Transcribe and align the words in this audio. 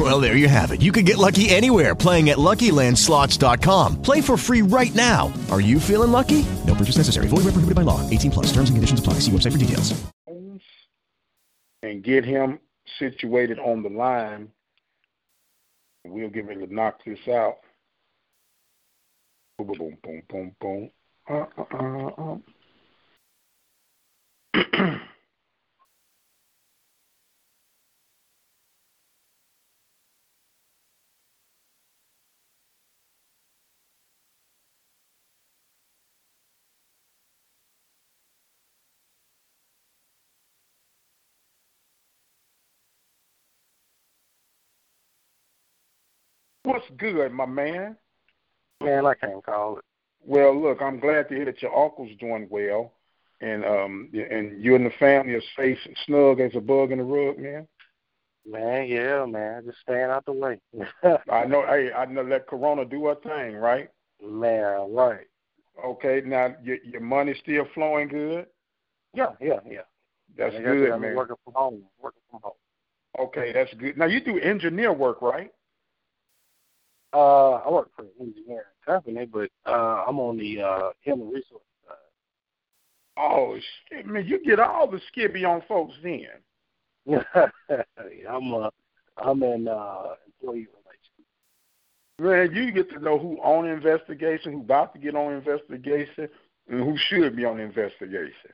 Well, 0.00 0.18
there 0.18 0.34
you 0.34 0.48
have 0.48 0.70
it. 0.70 0.80
You 0.80 0.92
can 0.92 1.04
get 1.04 1.18
lucky 1.18 1.50
anywhere 1.50 1.94
playing 1.94 2.30
at 2.30 2.38
LuckyLandSlots.com. 2.38 4.00
Play 4.00 4.22
for 4.22 4.38
free 4.38 4.62
right 4.62 4.94
now. 4.94 5.30
Are 5.50 5.60
you 5.60 5.78
feeling 5.78 6.10
lucky? 6.10 6.46
No 6.66 6.74
purchase 6.74 6.96
necessary. 6.96 7.28
Void 7.28 7.44
where 7.44 7.52
prohibited 7.52 7.74
by 7.74 7.82
law. 7.82 8.08
18 8.08 8.30
plus. 8.30 8.46
Terms 8.46 8.70
and 8.70 8.78
conditions 8.78 9.00
apply. 9.00 9.14
See 9.14 9.30
website 9.30 9.52
for 9.52 9.58
details. 9.58 10.02
And 11.82 12.02
get 12.02 12.24
him 12.24 12.60
situated 12.98 13.58
on 13.58 13.82
the 13.82 13.90
line. 13.90 14.48
We'll 16.06 16.30
get 16.30 16.46
ready 16.46 16.66
to 16.66 16.74
knock 16.74 17.00
this 17.04 17.18
out. 17.28 17.56
Boom, 19.58 19.72
boom, 19.76 19.98
boom, 20.02 20.22
boom, 20.30 20.56
boom. 20.60 20.90
Uh, 21.28 21.44
uh, 21.58 22.38
uh, 24.54 24.60
uh. 24.84 24.96
What's 46.70 46.86
good, 46.98 47.32
my 47.32 47.46
man? 47.46 47.96
Man, 48.80 49.04
I 49.04 49.14
can't 49.14 49.44
call 49.44 49.78
it. 49.78 49.84
Well, 50.24 50.56
look, 50.56 50.80
I'm 50.80 51.00
glad 51.00 51.28
to 51.28 51.34
hear 51.34 51.44
that 51.46 51.60
your 51.60 51.76
uncle's 51.76 52.16
doing 52.20 52.46
well, 52.48 52.92
and 53.40 53.64
um, 53.64 54.08
and 54.12 54.62
you 54.62 54.76
and 54.76 54.86
the 54.86 54.92
family 55.00 55.34
are 55.34 55.42
safe 55.56 55.78
and 55.84 55.96
snug 56.06 56.38
as 56.38 56.52
a 56.54 56.60
bug 56.60 56.92
in 56.92 56.98
the 56.98 57.04
rug, 57.04 57.40
man. 57.40 57.66
Man, 58.46 58.86
yeah, 58.86 59.24
man, 59.24 59.64
just 59.66 59.78
staying 59.80 60.10
out 60.10 60.24
the 60.26 60.32
way. 60.32 60.60
I 61.28 61.44
know. 61.44 61.66
Hey, 61.66 61.90
I 61.92 62.04
know. 62.04 62.22
Let 62.22 62.46
Corona 62.46 62.84
do 62.84 63.06
her 63.06 63.16
thing, 63.16 63.56
right? 63.56 63.88
man, 64.24 64.94
right. 64.94 65.26
Okay. 65.84 66.22
Now 66.24 66.54
your 66.62 66.76
your 66.84 67.00
money's 67.00 67.38
still 67.42 67.66
flowing 67.74 68.06
good. 68.06 68.46
Yeah, 69.12 69.32
yeah, 69.40 69.58
yeah. 69.66 69.80
That's 70.38 70.54
good, 70.54 71.00
man. 71.00 71.16
Working 71.16 71.36
from 71.42 71.54
home, 71.54 71.82
working 72.00 72.22
from 72.30 72.42
home. 72.44 72.52
Okay, 73.18 73.52
that's 73.52 73.74
good. 73.74 73.98
Now 73.98 74.06
you 74.06 74.20
do 74.20 74.38
engineer 74.38 74.92
work, 74.92 75.20
right? 75.20 75.50
Uh, 77.12 77.52
I 77.54 77.68
work 77.70 77.90
for 77.96 78.02
an 78.02 78.08
engineering 78.20 78.62
company, 78.86 79.26
but 79.26 79.50
uh, 79.66 80.04
I'm 80.06 80.20
on 80.20 80.38
the 80.38 80.62
uh, 80.62 80.90
human 81.00 81.28
resource 81.28 81.62
side. 81.86 81.96
Oh 83.16 83.58
shit, 83.88 84.06
man! 84.06 84.26
You 84.26 84.38
get 84.44 84.60
all 84.60 84.86
the 84.88 85.00
skibby 85.12 85.44
on 85.44 85.62
folks 85.66 85.94
then. 86.02 86.28
I'm 88.30 88.54
uh, 88.54 88.70
I'm 89.16 89.42
in 89.42 89.66
uh, 89.66 90.14
employee 90.26 90.68
relations. 90.68 91.26
Man, 92.18 92.52
you 92.54 92.70
get 92.70 92.90
to 92.90 93.00
know 93.00 93.18
who 93.18 93.38
on 93.38 93.66
investigation, 93.66 94.52
who 94.52 94.60
about 94.60 94.92
to 94.94 95.00
get 95.00 95.16
on 95.16 95.32
investigation, 95.32 96.28
and 96.68 96.80
who 96.84 96.96
should 96.96 97.34
be 97.34 97.44
on 97.44 97.58
investigation. 97.58 98.52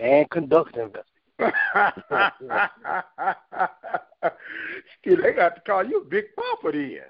and 0.00 0.28
conduct 0.30 0.76
investigation. 0.76 1.04
Shit, 5.04 5.22
they 5.22 5.32
got 5.32 5.54
to 5.56 5.60
call 5.66 5.84
you 5.84 6.00
a 6.00 6.04
Big 6.04 6.24
Papa 6.34 6.72
then. 6.72 7.00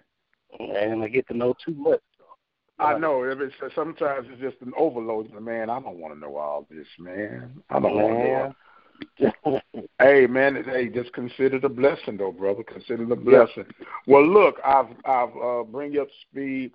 And 0.59 1.03
I 1.03 1.09
get 1.09 1.27
to 1.29 1.37
know 1.37 1.55
too 1.65 1.75
much. 1.75 2.01
I 2.79 2.97
know. 2.97 3.25
If 3.25 3.41
it's, 3.41 3.75
sometimes 3.75 4.29
it's 4.31 4.41
just 4.41 4.63
an 4.63 4.73
overload. 4.77 5.33
Man, 5.41 5.69
I 5.69 5.81
don't 5.81 5.99
want 5.99 6.15
to 6.15 6.21
know 6.21 6.37
all 6.37 6.67
this, 6.71 6.87
man. 6.99 7.61
I 7.71 7.81
don't 7.81 7.95
want 7.95 8.19
to 8.19 8.23
know. 8.23 8.55
Hey, 10.01 10.27
man. 10.27 10.63
Hey, 10.65 10.89
just 10.89 11.13
consider 11.13 11.57
it 11.57 11.65
a 11.65 11.69
blessing, 11.69 12.17
though, 12.17 12.33
brother. 12.33 12.63
Consider 12.65 13.05
it 13.05 13.13
a 13.13 13.17
blessing. 13.17 13.65
Well, 14.07 14.27
look, 14.27 14.57
I've 14.65 14.89
I've 15.05 15.37
uh, 15.37 15.63
bring 15.65 15.93
you 15.93 16.03
up 16.03 16.09
to 16.09 16.15
speed. 16.31 16.73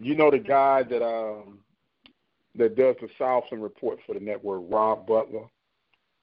You 0.00 0.16
know 0.16 0.30
the 0.30 0.38
guy 0.38 0.82
that 0.84 1.04
um 1.04 1.58
that 2.56 2.76
does 2.76 2.96
the 3.00 3.08
Southland 3.18 3.62
report 3.62 3.98
for 4.06 4.14
the 4.14 4.20
network, 4.20 4.62
Rob 4.68 5.06
Butler. 5.06 5.44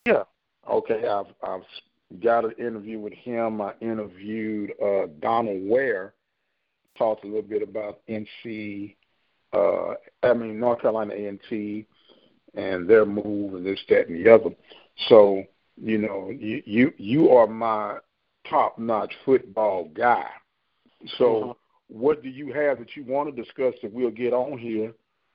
Yeah. 0.06 0.24
Okay, 0.70 1.08
I've 1.08 1.34
I've 1.44 2.22
got 2.22 2.46
an 2.46 2.52
interview 2.58 3.00
with 3.00 3.14
him. 3.14 3.62
I 3.62 3.74
interviewed 3.82 4.72
uh, 4.84 5.08
Donald 5.22 5.70
Ware. 5.70 6.14
Talked 6.98 7.24
a 7.24 7.28
little 7.28 7.42
bit 7.44 7.62
about 7.62 8.00
NC. 8.10 8.96
Uh, 9.54 9.94
I 10.24 10.34
mean 10.34 10.60
North 10.60 10.82
Carolina 10.82 11.14
A 11.14 11.28
and 11.28 11.40
T 11.50 11.86
and 12.56 12.90
their 12.90 13.06
move 13.06 13.54
and 13.54 13.66
this, 13.66 13.80
that, 13.90 14.08
and 14.08 14.26
the 14.26 14.34
other. 14.34 14.50
So 15.10 15.44
you 15.80 15.98
know, 16.00 16.30
you 16.32 16.64
you, 16.66 16.94
you 16.98 17.30
are 17.30 17.48
my 17.48 17.98
top 18.50 18.80
notch 18.80 19.14
football 19.26 19.90
guy. 19.94 20.28
So 21.18 21.26
Mhm. 21.26 21.56
what 21.90 22.24
do 22.24 22.30
you 22.30 22.52
have 22.54 22.80
that 22.80 22.96
you 22.96 23.04
want 23.04 23.34
to 23.34 23.44
discuss 23.44 23.76
that 23.82 23.94
we'll 23.94 24.10
get 24.10 24.34
on 24.34 24.58
here, 24.58 24.94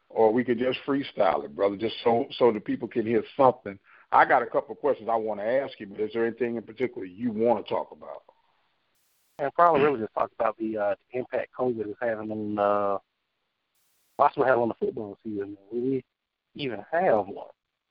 or 0.08 0.32
we 0.32 0.44
could 0.44 0.58
just 0.58 0.80
freestyle 0.84 1.44
it, 1.44 1.54
brother, 1.54 1.76
just 1.76 1.94
so 2.02 2.26
so 2.32 2.50
the 2.50 2.60
people 2.60 2.88
can 2.88 3.06
hear 3.06 3.24
something. 3.36 3.78
I 4.10 4.24
got 4.24 4.42
a 4.42 4.46
couple 4.46 4.72
of 4.74 4.80
questions 4.80 5.08
I 5.08 5.16
want 5.16 5.40
to 5.40 5.46
ask 5.46 5.78
you, 5.80 5.86
but 5.86 6.00
is 6.00 6.12
there 6.12 6.26
anything 6.26 6.56
in 6.56 6.62
particular 6.62 7.06
you 7.06 7.30
want 7.30 7.64
to 7.64 7.72
talk 7.72 7.92
about? 7.92 8.22
And 9.38 9.52
probably 9.54 9.82
really 9.82 10.00
just 10.00 10.14
talk 10.14 10.30
about 10.38 10.56
the, 10.58 10.76
uh, 10.76 10.94
the 11.12 11.18
impact 11.18 11.50
COVID 11.58 11.88
is 11.88 11.96
having 12.00 12.30
on 12.30 12.58
uh, 12.58 12.98
possibly 14.18 14.46
having 14.46 14.62
on 14.62 14.68
the 14.68 14.74
football 14.74 15.18
season. 15.24 15.56
We 15.72 16.04
even 16.54 16.84
have 16.92 17.26
one? 17.26 17.48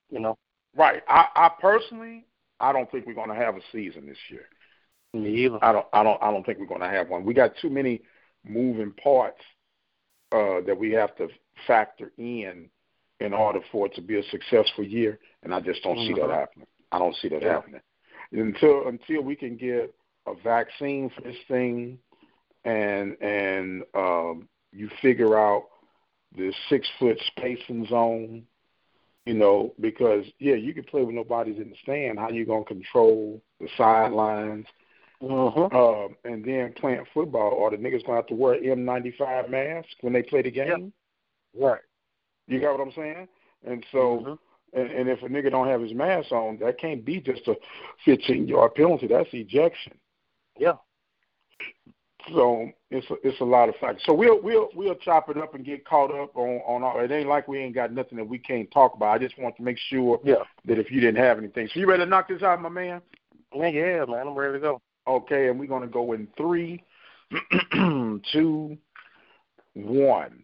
You 0.09 0.19
know, 0.19 0.37
Right. 0.75 1.03
I, 1.07 1.27
I 1.35 1.49
personally, 1.59 2.25
I 2.59 2.71
don't 2.71 2.89
think 2.91 3.05
we're 3.05 3.13
going 3.13 3.29
to 3.29 3.35
have 3.35 3.55
a 3.55 3.61
season 3.71 4.05
this 4.05 4.17
year. 4.29 4.45
me 5.13 5.45
either. 5.45 5.59
I 5.61 5.71
don't. 5.71 5.85
I 5.93 6.03
don't. 6.03 6.21
I 6.21 6.31
don't 6.31 6.45
think 6.45 6.59
we're 6.59 6.65
going 6.67 6.81
to 6.81 6.89
have 6.89 7.09
one. 7.09 7.25
We 7.25 7.33
got 7.33 7.53
too 7.61 7.69
many 7.69 8.01
moving 8.45 8.91
parts 8.91 9.41
uh, 10.31 10.61
that 10.65 10.77
we 10.77 10.91
have 10.91 11.15
to 11.17 11.27
factor 11.67 12.11
in 12.17 12.69
in 13.19 13.33
order 13.33 13.59
for 13.71 13.85
it 13.87 13.95
to 13.95 14.01
be 14.01 14.17
a 14.19 14.23
successful 14.23 14.83
year, 14.83 15.19
and 15.43 15.53
I 15.53 15.59
just 15.59 15.83
don't 15.83 15.97
see 16.07 16.13
that 16.13 16.23
Mhm. 16.29 16.33
happening. 16.39 16.67
I 16.91 16.99
don't 16.99 17.15
see 17.17 17.27
that 17.29 17.41
Yeah. 17.41 17.53
happening 17.53 17.81
until 18.31 18.87
until 18.87 19.21
we 19.21 19.35
can 19.35 19.57
get 19.57 19.93
a 20.27 20.33
vaccine 20.43 21.09
for 21.15 21.21
this 21.21 21.37
thing, 21.47 21.97
and 22.65 23.15
and 23.21 23.83
um, 23.95 24.47
you 24.71 24.89
figure 25.01 25.37
out 25.37 25.65
the 26.35 26.53
six 26.69 26.87
foot 26.99 27.19
spacing 27.27 27.85
zone. 27.87 28.43
You 29.25 29.35
know, 29.35 29.75
because 29.79 30.25
yeah, 30.39 30.55
you 30.55 30.73
can 30.73 30.83
play 30.83 31.03
with 31.03 31.13
nobody's 31.13 31.57
in 31.57 31.69
the 31.69 31.75
stand. 31.83 32.17
How 32.17 32.29
you 32.29 32.45
gonna 32.45 32.65
control 32.65 33.41
the 33.59 33.67
sidelines? 33.77 34.65
Mm-hmm. 35.21 35.75
Um, 35.75 36.15
and 36.25 36.43
then 36.43 36.73
playing 36.73 37.05
football, 37.13 37.51
or 37.51 37.69
the 37.69 37.77
niggas 37.77 38.03
gonna 38.05 38.17
have 38.17 38.27
to 38.27 38.35
wear 38.35 38.59
N95 38.59 39.49
masks 39.49 39.93
when 40.01 40.13
they 40.13 40.23
play 40.23 40.41
the 40.41 40.49
game. 40.49 40.91
Right. 41.55 41.81
You 42.47 42.59
got 42.59 42.77
what 42.77 42.87
I'm 42.87 42.93
saying? 42.93 43.27
And 43.63 43.85
so, 43.91 44.19
Mhm. 44.19 44.39
and, 44.73 44.89
and 44.89 45.09
if 45.09 45.21
a 45.21 45.27
nigga 45.27 45.51
don't 45.51 45.67
have 45.67 45.81
his 45.81 45.93
mask 45.93 46.31
on, 46.31 46.57
that 46.57 46.79
can't 46.79 47.05
be 47.05 47.21
just 47.21 47.47
a 47.47 47.55
15 48.03 48.47
yard 48.47 48.73
penalty. 48.73 49.07
That's 49.07 49.29
ejection. 49.33 49.93
Yeah. 50.61 50.73
So 52.31 52.69
it's 52.91 53.09
a, 53.09 53.15
it's 53.23 53.41
a 53.41 53.43
lot 53.43 53.67
of 53.67 53.75
factors. 53.81 54.03
So 54.05 54.13
we'll 54.13 54.39
we'll 54.39 54.69
we'll 54.75 54.93
chop 54.95 55.27
it 55.29 55.37
up 55.37 55.55
and 55.55 55.65
get 55.65 55.83
caught 55.85 56.13
up 56.13 56.37
on 56.37 56.61
on 56.67 56.83
all. 56.83 56.99
It 56.99 57.11
ain't 57.11 57.27
like 57.27 57.47
we 57.47 57.57
ain't 57.57 57.73
got 57.73 57.91
nothing 57.91 58.19
that 58.19 58.27
we 58.27 58.37
can't 58.37 58.69
talk 58.69 58.93
about. 58.95 59.15
I 59.15 59.17
just 59.17 59.39
want 59.39 59.57
to 59.57 59.63
make 59.63 59.79
sure 59.89 60.19
Yeah. 60.23 60.35
that 60.65 60.77
if 60.77 60.91
you 60.91 61.01
didn't 61.01 61.17
have 61.23 61.39
anything, 61.39 61.67
so 61.73 61.79
you 61.79 61.87
ready 61.87 62.03
to 62.03 62.09
knock 62.09 62.27
this 62.27 62.43
out, 62.43 62.61
my 62.61 62.69
man? 62.69 63.01
Yeah, 63.55 63.67
yeah, 63.69 64.05
man. 64.05 64.27
I'm 64.27 64.35
ready 64.35 64.53
to 64.53 64.59
go. 64.59 64.81
Okay, 65.07 65.49
and 65.49 65.59
we're 65.59 65.65
going 65.65 65.81
to 65.81 65.87
go 65.87 66.13
in 66.13 66.27
three, 66.37 66.83
two, 68.31 68.77
one. 69.73 70.43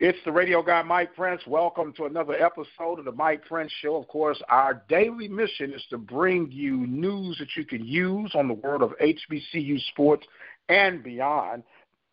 It's 0.00 0.18
the 0.24 0.32
radio 0.32 0.60
guy, 0.60 0.82
Mike 0.82 1.14
Prince. 1.14 1.40
Welcome 1.46 1.92
to 1.92 2.06
another 2.06 2.34
episode 2.34 2.98
of 2.98 3.04
the 3.04 3.12
Mike 3.12 3.44
Prince 3.46 3.72
Show. 3.80 3.94
Of 3.94 4.08
course, 4.08 4.42
our 4.48 4.82
daily 4.88 5.28
mission 5.28 5.72
is 5.72 5.84
to 5.90 5.98
bring 5.98 6.50
you 6.50 6.84
news 6.88 7.38
that 7.38 7.54
you 7.56 7.64
can 7.64 7.84
use 7.84 8.32
on 8.34 8.48
the 8.48 8.54
world 8.54 8.82
of 8.82 8.92
HBCU 9.00 9.80
sports 9.92 10.26
and 10.68 11.00
beyond. 11.04 11.62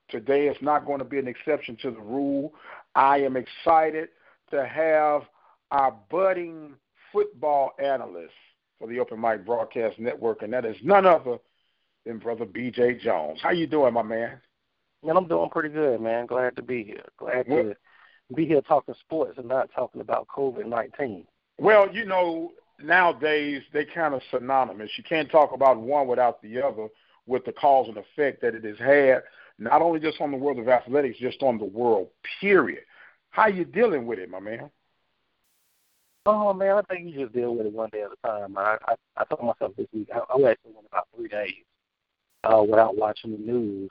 Today 0.09 0.47
is 0.47 0.57
not 0.61 0.85
going 0.85 0.99
to 0.99 1.05
be 1.05 1.17
an 1.17 1.27
exception 1.27 1.75
to 1.81 1.89
the 1.89 1.99
rule. 1.99 2.53
I 2.93 3.17
am 3.21 3.35
excited 3.35 4.09
to 4.51 4.63
have 4.63 5.23
our 5.71 5.97
budding 6.11 6.75
football 7.11 7.71
analyst 7.83 8.33
for 8.77 8.87
the 8.89 8.99
Open 8.99 9.19
Mic 9.19 9.43
Broadcast 9.43 9.97
Network, 9.97 10.43
and 10.43 10.53
that 10.53 10.65
is 10.65 10.77
none 10.83 11.07
other 11.07 11.39
than 12.05 12.19
Brother 12.19 12.45
B.J. 12.45 12.99
Jones. 12.99 13.39
How 13.41 13.49
you 13.49 13.65
doing, 13.65 13.95
my 13.95 14.03
man? 14.03 14.39
Man, 15.03 15.17
I'm 15.17 15.27
doing 15.27 15.49
pretty 15.49 15.69
good, 15.69 15.99
man. 15.99 16.27
Glad 16.27 16.55
to 16.55 16.61
be 16.61 16.83
here. 16.83 17.05
Glad 17.17 17.47
to 17.47 17.75
be 18.35 18.45
here 18.45 18.61
talking 18.61 18.95
sports 18.99 19.37
and 19.37 19.47
not 19.47 19.69
talking 19.73 20.01
about 20.01 20.27
COVID 20.27 20.65
nineteen. 20.67 21.25
Well, 21.57 21.91
you 21.91 22.05
know, 22.05 22.51
nowadays 22.81 23.63
they 23.73 23.85
kind 23.85 24.13
of 24.13 24.21
synonymous. 24.31 24.91
You 24.97 25.03
can't 25.03 25.29
talk 25.29 25.53
about 25.53 25.79
one 25.79 26.07
without 26.07 26.41
the 26.41 26.61
other 26.61 26.87
with 27.27 27.45
the 27.45 27.51
cause 27.53 27.87
and 27.87 27.97
effect 27.97 28.41
that 28.41 28.55
it 28.55 28.63
has 28.63 28.77
had, 28.79 29.23
not 29.59 29.81
only 29.81 29.99
just 29.99 30.21
on 30.21 30.31
the 30.31 30.37
world 30.37 30.59
of 30.59 30.67
athletics, 30.67 31.19
just 31.19 31.41
on 31.43 31.57
the 31.57 31.65
world, 31.65 32.07
period. 32.39 32.83
How 33.29 33.47
you 33.47 33.65
dealing 33.65 34.05
with 34.05 34.19
it, 34.19 34.29
my 34.29 34.39
man? 34.39 34.69
Oh 36.25 36.53
man, 36.53 36.77
I 36.77 36.81
think 36.81 37.07
you 37.07 37.21
just 37.21 37.33
deal 37.33 37.55
with 37.55 37.65
it 37.65 37.73
one 37.73 37.89
day 37.91 38.03
at 38.03 38.11
a 38.11 38.27
time. 38.27 38.55
I 38.57 38.77
I, 38.87 38.95
I 39.17 39.23
told 39.25 39.43
myself 39.43 39.75
this 39.75 39.87
week 39.93 40.09
I, 40.13 40.19
I 40.19 40.51
actually 40.51 40.73
went 40.73 40.87
about 40.91 41.07
three 41.15 41.27
days 41.27 41.53
uh, 42.43 42.63
without 42.63 42.95
watching 42.95 43.31
the 43.31 43.37
news. 43.39 43.89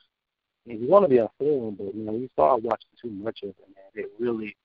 And 0.66 0.80
you 0.80 0.88
want 0.88 1.04
to 1.04 1.08
be 1.08 1.18
informed, 1.18 1.78
but 1.78 1.94
you 1.94 2.04
know 2.04 2.12
you 2.12 2.28
start 2.34 2.62
watching 2.62 2.90
too 3.00 3.10
much 3.10 3.40
of 3.42 3.50
it, 3.50 3.56
man. 3.74 4.04
It 4.04 4.10
really 4.18 4.56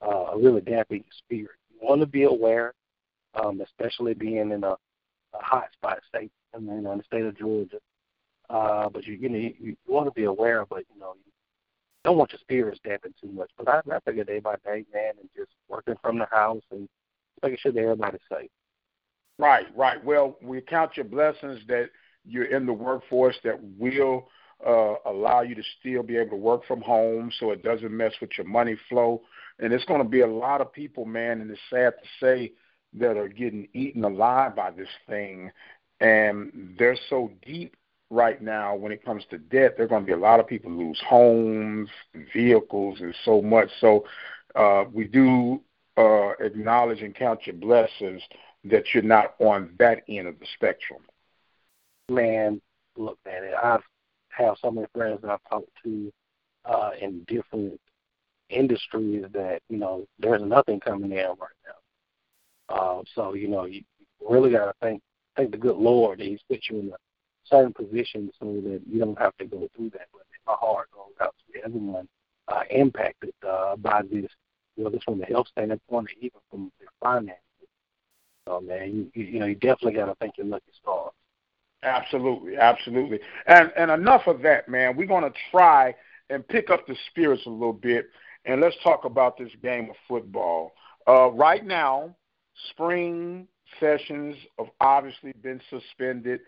uh, 0.00 0.36
really 0.36 0.60
dampen 0.60 0.98
your 0.98 1.04
spirit. 1.18 1.56
You 1.70 1.86
want 1.86 2.00
to 2.00 2.06
be 2.06 2.24
aware, 2.24 2.74
um, 3.34 3.60
especially 3.60 4.14
being 4.14 4.50
in 4.52 4.64
a, 4.64 4.72
a 4.72 4.78
hot 5.34 5.68
spot 5.72 5.98
state, 6.08 6.30
I 6.54 6.58
mean, 6.58 6.86
in 6.86 6.98
the 6.98 7.04
state 7.04 7.24
of 7.24 7.36
Georgia. 7.36 7.78
Uh, 8.48 8.88
but 8.88 9.06
you 9.06 9.14
you 9.14 9.28
know 9.28 9.38
you, 9.38 9.54
you 9.58 9.76
want 9.86 10.06
to 10.06 10.12
be 10.12 10.24
aware, 10.24 10.64
but 10.66 10.84
you 10.92 11.00
know 11.00 11.14
you 11.16 11.32
don't 12.04 12.18
want 12.18 12.32
your 12.32 12.40
spirits 12.40 12.80
dampened 12.84 13.14
too 13.20 13.30
much. 13.32 13.50
But 13.56 13.68
I, 13.68 13.80
I 13.94 14.00
figure 14.04 14.24
day 14.24 14.40
by 14.40 14.56
day, 14.64 14.84
man, 14.92 15.14
and 15.20 15.28
just 15.36 15.50
working 15.68 15.94
from 16.02 16.18
the 16.18 16.26
house 16.26 16.62
and 16.70 16.88
making 17.42 17.58
sure 17.60 17.72
that 17.72 17.80
everybody's 17.80 18.20
safe. 18.30 18.50
Right, 19.38 19.66
right. 19.76 20.02
Well, 20.04 20.36
we 20.42 20.60
count 20.60 20.96
your 20.96 21.04
blessings 21.04 21.60
that 21.68 21.90
you're 22.24 22.44
in 22.44 22.66
the 22.66 22.72
workforce 22.72 23.36
that 23.44 23.58
will 23.78 24.28
uh, 24.66 24.94
allow 25.06 25.42
you 25.42 25.54
to 25.54 25.62
still 25.80 26.02
be 26.02 26.16
able 26.16 26.30
to 26.30 26.36
work 26.36 26.64
from 26.66 26.80
home 26.80 27.30
so 27.38 27.50
it 27.50 27.62
doesn't 27.62 27.90
mess 27.90 28.12
with 28.20 28.30
your 28.36 28.46
money 28.46 28.76
flow. 28.88 29.22
And 29.58 29.72
it's 29.72 29.84
going 29.84 30.02
to 30.02 30.08
be 30.08 30.20
a 30.20 30.26
lot 30.26 30.60
of 30.60 30.72
people, 30.72 31.04
man, 31.04 31.40
and 31.40 31.50
it's 31.50 31.60
sad 31.70 31.94
to 32.02 32.08
say, 32.20 32.52
that 32.94 33.16
are 33.16 33.28
getting 33.28 33.68
eaten 33.72 34.04
alive 34.04 34.54
by 34.54 34.70
this 34.70 34.88
thing. 35.08 35.50
And 36.00 36.74
they're 36.78 36.98
so 37.08 37.30
deep 37.46 37.74
right 38.10 38.42
now 38.42 38.74
when 38.74 38.92
it 38.92 39.04
comes 39.04 39.24
to 39.30 39.38
debt. 39.38 39.74
There 39.76 39.86
are 39.86 39.88
going 39.88 40.02
to 40.02 40.06
be 40.06 40.12
a 40.12 40.16
lot 40.16 40.40
of 40.40 40.46
people 40.46 40.70
lose 40.70 41.00
homes, 41.08 41.88
vehicles, 42.34 43.00
and 43.00 43.14
so 43.24 43.40
much. 43.40 43.70
So 43.80 44.04
uh, 44.54 44.84
we 44.92 45.04
do 45.04 45.62
uh, 45.96 46.30
acknowledge 46.40 47.00
and 47.00 47.14
count 47.14 47.46
your 47.46 47.56
blessings 47.56 48.22
that 48.64 48.84
you're 48.92 49.02
not 49.02 49.34
on 49.38 49.74
that 49.78 50.02
end 50.08 50.28
of 50.28 50.38
the 50.38 50.46
spectrum? 50.54 51.02
Man, 52.08 52.60
look, 52.96 53.18
man, 53.24 53.50
I've 53.62 53.82
have 54.36 54.56
so 54.60 54.70
many 54.70 54.86
friends 54.94 55.20
that 55.22 55.30
I've 55.30 55.50
talked 55.50 55.70
to 55.84 56.12
uh, 56.64 56.90
in 57.00 57.24
different 57.26 57.80
industries 58.48 59.24
that 59.32 59.60
you 59.68 59.78
know 59.78 60.06
there's 60.18 60.42
nothing 60.42 60.80
coming 60.80 61.12
in 61.12 61.18
right 61.18 61.60
now. 61.66 62.74
Uh, 62.74 63.02
so 63.14 63.34
you 63.34 63.48
know 63.48 63.64
you 63.64 63.82
really 64.28 64.50
got 64.50 64.66
to 64.66 64.74
thank 64.80 65.00
thank 65.36 65.50
the 65.50 65.56
good 65.56 65.76
Lord 65.76 66.18
that 66.18 66.26
He's 66.26 66.40
put 66.48 66.60
you 66.70 66.80
in 66.80 66.88
a 66.88 66.96
certain 67.44 67.72
position 67.72 68.30
so 68.38 68.46
that 68.64 68.80
you 68.86 68.98
don't 68.98 69.18
have 69.18 69.36
to 69.38 69.44
go 69.44 69.68
through 69.74 69.90
that. 69.90 70.08
But 70.12 70.22
my 70.46 70.54
heart 70.54 70.88
goes 70.92 71.14
out 71.20 71.34
to 71.52 71.64
everyone 71.64 72.08
uh, 72.48 72.62
impacted 72.70 73.32
uh, 73.46 73.76
by 73.76 74.02
this 74.10 74.30
whether 74.76 74.96
it's 74.96 75.04
from 75.04 75.18
the 75.18 75.26
health 75.26 75.48
standpoint 75.48 76.08
or 76.08 76.12
even 76.20 76.40
from 76.50 76.72
their 76.78 76.88
finances. 77.00 77.42
So 78.46 78.60
man, 78.60 79.10
you 79.14 79.22
you 79.22 79.38
know 79.38 79.46
you 79.46 79.54
definitely 79.54 79.94
got 79.94 80.06
to 80.06 80.14
thank 80.16 80.36
your 80.38 80.46
lucky 80.46 80.72
stars. 80.80 81.12
Absolutely, 81.82 82.56
absolutely, 82.56 83.18
and 83.46 83.72
and 83.76 83.90
enough 83.90 84.26
of 84.28 84.40
that, 84.42 84.68
man. 84.68 84.96
We're 84.96 85.06
to 85.30 85.38
try 85.50 85.94
and 86.30 86.46
pick 86.46 86.70
up 86.70 86.86
the 86.86 86.96
spirits 87.10 87.44
a 87.46 87.50
little 87.50 87.72
bit, 87.72 88.06
and 88.44 88.60
let's 88.60 88.76
talk 88.84 89.04
about 89.04 89.36
this 89.36 89.50
game 89.62 89.90
of 89.90 89.96
football. 90.06 90.72
Uh, 91.08 91.30
right 91.32 91.64
now, 91.66 92.14
spring 92.70 93.48
sessions 93.80 94.36
have 94.58 94.68
obviously 94.80 95.32
been 95.42 95.60
suspended. 95.70 96.40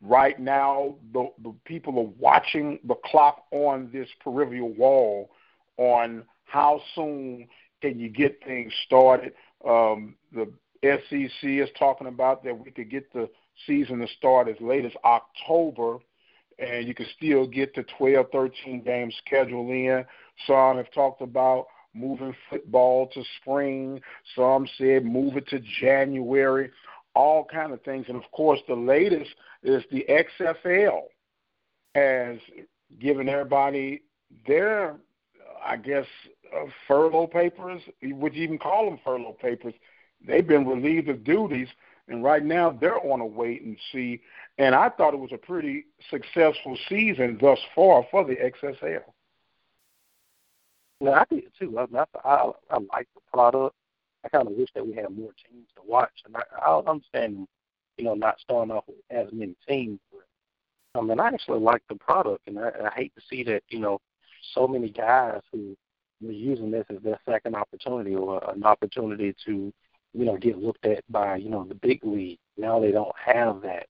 Right 0.00 0.40
now, 0.40 0.96
the, 1.12 1.30
the 1.42 1.54
people 1.66 1.98
are 1.98 2.12
watching 2.18 2.78
the 2.84 2.94
clock 3.04 3.44
on 3.50 3.90
this 3.92 4.08
peripheral 4.24 4.72
wall 4.72 5.30
on 5.76 6.24
how 6.44 6.80
soon 6.94 7.48
can 7.82 7.98
you 8.00 8.08
get 8.08 8.42
things 8.44 8.72
started? 8.86 9.34
Um, 9.66 10.16
the 10.32 10.50
SEC 10.82 11.30
is 11.42 11.68
talking 11.78 12.06
about 12.06 12.42
that 12.44 12.58
we 12.58 12.70
could 12.70 12.90
get 12.90 13.12
the 13.12 13.28
season 13.66 14.00
to 14.00 14.08
start 14.18 14.48
as 14.48 14.56
late 14.60 14.84
as 14.84 14.92
October, 15.04 15.98
and 16.58 16.86
you 16.86 16.94
can 16.94 17.06
still 17.16 17.46
get 17.46 17.74
the 17.74 17.84
12, 17.98 18.26
13 18.32 18.82
game 18.82 19.10
schedule 19.24 19.70
in. 19.70 20.04
Some 20.46 20.76
have 20.76 20.90
talked 20.92 21.22
about 21.22 21.66
moving 21.94 22.34
football 22.48 23.08
to 23.08 23.22
spring. 23.40 24.00
Some 24.36 24.68
said 24.78 25.04
move 25.04 25.36
it 25.36 25.48
to 25.48 25.60
January. 25.80 26.70
All 27.14 27.44
kind 27.44 27.72
of 27.72 27.82
things, 27.82 28.06
and 28.08 28.16
of 28.16 28.30
course, 28.30 28.60
the 28.68 28.74
latest 28.74 29.30
is 29.64 29.82
the 29.90 30.06
XFL 30.08 31.02
has 31.94 32.38
given 33.00 33.28
everybody 33.28 34.02
their, 34.46 34.96
I 35.64 35.76
guess, 35.76 36.06
uh, 36.56 36.66
furlough 36.86 37.26
papers. 37.26 37.82
Would 38.02 38.34
you 38.34 38.44
even 38.44 38.58
call 38.58 38.88
them 38.88 39.00
furlough 39.04 39.36
papers? 39.40 39.74
They've 40.24 40.46
been 40.46 40.66
relieved 40.66 41.08
of 41.08 41.24
duties, 41.24 41.68
and 42.10 42.24
right 42.24 42.44
now 42.44 42.76
they're 42.78 43.00
on 43.00 43.20
a 43.20 43.26
wait 43.26 43.62
and 43.62 43.76
see. 43.92 44.20
And 44.58 44.74
I 44.74 44.90
thought 44.90 45.14
it 45.14 45.20
was 45.20 45.32
a 45.32 45.38
pretty 45.38 45.86
successful 46.10 46.76
season 46.88 47.38
thus 47.40 47.58
far 47.74 48.04
for 48.10 48.24
the 48.24 48.36
XFL. 48.36 49.02
No, 51.00 51.12
I 51.14 51.24
did 51.30 51.44
too. 51.58 51.78
I, 51.78 51.86
I, 51.94 52.04
I, 52.24 52.50
I 52.70 52.78
like 52.92 53.08
the 53.14 53.20
product. 53.32 53.74
I 54.24 54.28
kind 54.28 54.46
of 54.46 54.52
wish 54.54 54.68
that 54.74 54.86
we 54.86 54.92
had 54.92 55.08
more 55.08 55.30
teams 55.48 55.68
to 55.76 55.82
watch, 55.86 56.12
and 56.26 56.36
I, 56.36 56.42
I 56.60 56.78
understand, 56.80 57.48
you 57.96 58.04
know, 58.04 58.12
not 58.12 58.38
starting 58.38 58.70
off 58.70 58.84
with 58.86 58.98
as 59.08 59.28
many 59.32 59.54
teams. 59.66 59.98
But 60.12 61.00
I 61.00 61.02
mean, 61.02 61.20
I 61.20 61.28
actually 61.28 61.60
like 61.60 61.82
the 61.88 61.94
product, 61.94 62.46
and 62.46 62.58
I, 62.58 62.70
I 62.84 62.90
hate 62.94 63.14
to 63.14 63.22
see 63.30 63.42
that, 63.44 63.62
you 63.68 63.78
know, 63.78 63.98
so 64.54 64.68
many 64.68 64.90
guys 64.90 65.40
who 65.52 65.74
was 66.20 66.36
using 66.36 66.70
this 66.70 66.84
as 66.90 67.02
their 67.02 67.18
second 67.26 67.54
opportunity 67.54 68.14
or 68.14 68.42
an 68.50 68.64
opportunity 68.64 69.34
to, 69.46 69.72
you 70.12 70.24
know, 70.24 70.36
get 70.36 70.58
looked 70.58 70.84
at 70.86 71.04
by, 71.08 71.36
you 71.36 71.50
know, 71.50 71.64
the 71.64 71.74
big 71.74 72.04
league. 72.04 72.38
Now 72.56 72.80
they 72.80 72.92
don't 72.92 73.14
have 73.16 73.62
that 73.62 73.86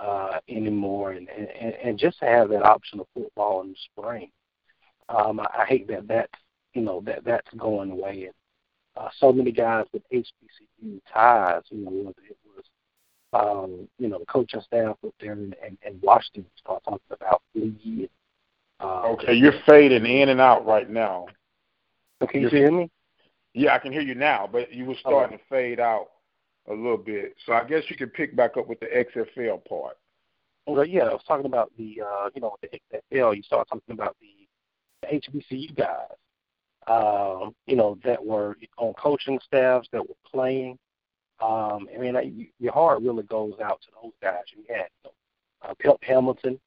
uh, 0.00 0.38
anymore, 0.48 1.12
and, 1.12 1.28
and 1.28 1.74
and 1.74 1.98
just 1.98 2.18
to 2.20 2.24
have 2.24 2.48
that 2.48 2.64
option 2.64 3.00
of 3.00 3.06
football 3.14 3.62
in 3.62 3.70
the 3.70 3.76
spring. 3.92 4.30
Um, 5.08 5.40
I, 5.40 5.62
I 5.62 5.64
hate 5.66 5.88
that 5.88 6.08
that's 6.08 6.32
you 6.74 6.82
know 6.82 7.02
that 7.04 7.24
that's 7.24 7.48
going 7.56 7.90
away, 7.90 8.24
and 8.24 8.34
uh, 8.96 9.08
so 9.18 9.32
many 9.32 9.52
guys 9.52 9.86
with 9.92 10.02
HBCU 10.12 11.00
ties, 11.12 11.62
you 11.70 11.84
know, 11.84 11.90
whether 11.90 12.22
it 12.28 12.38
was 12.56 12.64
um, 13.32 13.88
you 13.98 14.08
know 14.08 14.18
the 14.18 14.26
coaching 14.26 14.62
staff 14.62 14.96
up 15.06 15.14
there 15.20 15.32
in, 15.32 15.54
in, 15.66 15.78
in 15.86 16.00
Washington 16.02 16.46
start 16.56 16.82
talking 16.84 17.00
about 17.10 17.42
league. 17.54 18.08
Uh, 18.80 19.02
okay, 19.08 19.34
you're 19.34 19.60
fading 19.66 20.06
in 20.06 20.30
and 20.30 20.40
out 20.40 20.64
right 20.64 20.88
now. 20.88 21.26
Can 22.28 22.42
you 22.42 22.48
hear 22.48 22.70
me? 22.70 22.90
Yeah, 23.54 23.74
I 23.74 23.78
can 23.78 23.92
hear 23.92 24.02
you 24.02 24.14
now, 24.14 24.48
but 24.50 24.72
you 24.72 24.84
were 24.84 24.94
starting 25.00 25.36
to 25.36 25.44
fade 25.48 25.80
out 25.80 26.08
a 26.68 26.72
little 26.72 26.96
bit. 26.96 27.34
So 27.46 27.52
I 27.52 27.64
guess 27.64 27.82
you 27.88 27.96
can 27.96 28.08
pick 28.08 28.36
back 28.36 28.56
up 28.56 28.68
with 28.68 28.80
the 28.80 28.86
XFL 28.86 29.64
part. 29.64 29.96
Well, 30.66 30.84
yeah, 30.86 31.04
I 31.04 31.12
was 31.12 31.24
talking 31.26 31.46
about 31.46 31.72
the 31.76 32.02
uh, 32.02 32.30
you 32.34 32.40
know 32.40 32.56
the 32.62 32.68
XFL. 33.12 33.36
You 33.36 33.42
start 33.42 33.68
talking 33.68 33.92
about 33.92 34.16
the, 34.20 34.46
the 35.02 35.20
HBCU 35.20 35.76
guys, 35.76 36.16
um, 36.86 37.54
you 37.66 37.76
know, 37.76 37.98
that 38.04 38.24
were 38.24 38.56
on 38.78 38.92
coaching 38.94 39.38
staffs 39.44 39.88
that 39.92 40.06
were 40.06 40.14
playing. 40.30 40.78
Um, 41.40 41.88
I 41.94 41.98
mean, 41.98 42.16
I, 42.16 42.32
your 42.58 42.72
heart 42.72 43.02
really 43.02 43.22
goes 43.24 43.54
out 43.62 43.80
to 43.82 43.88
those 44.02 44.12
guys. 44.22 44.42
You 44.54 44.62
had 44.68 44.86
you 45.04 45.10
know, 45.10 45.70
uh, 45.70 45.74
Pep 45.80 45.96
Hamilton, 46.02 46.60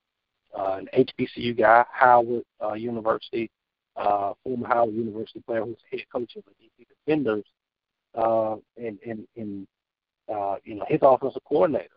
uh, 0.57 0.79
an 0.79 0.89
HBCU 0.93 1.57
guy, 1.57 1.85
Howard 1.91 2.43
uh, 2.63 2.73
University, 2.73 3.49
uh, 3.95 4.33
former 4.43 4.67
Howard 4.67 4.93
University 4.93 5.41
player 5.45 5.63
who's 5.63 5.77
head 5.91 6.01
coach 6.11 6.35
of 6.35 6.43
the 6.45 6.83
DC 6.83 6.87
Defenders, 6.87 7.45
uh, 8.15 8.55
and 8.77 8.97
and, 9.05 9.27
and 9.35 9.67
uh, 10.33 10.55
you 10.63 10.75
know 10.75 10.85
his 10.87 10.99
offensive 11.01 11.43
coordinator, 11.47 11.89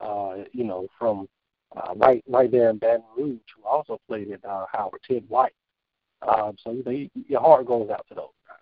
uh, 0.00 0.36
you 0.52 0.64
know 0.64 0.88
from 0.98 1.28
uh, 1.76 1.94
right 1.96 2.22
right 2.28 2.50
there 2.50 2.70
in 2.70 2.78
Baton 2.78 3.04
Rouge, 3.16 3.38
who 3.56 3.68
also 3.68 4.00
played 4.08 4.30
at 4.30 4.44
uh, 4.44 4.66
Howard, 4.72 5.00
Ted 5.08 5.24
White. 5.28 5.54
Um, 6.26 6.56
so 6.62 6.72
you 6.72 6.82
know 6.84 6.90
you, 6.92 7.10
your 7.28 7.40
heart 7.40 7.66
goes 7.66 7.90
out 7.90 8.06
to 8.08 8.14
those 8.14 8.28
guys. 8.48 8.58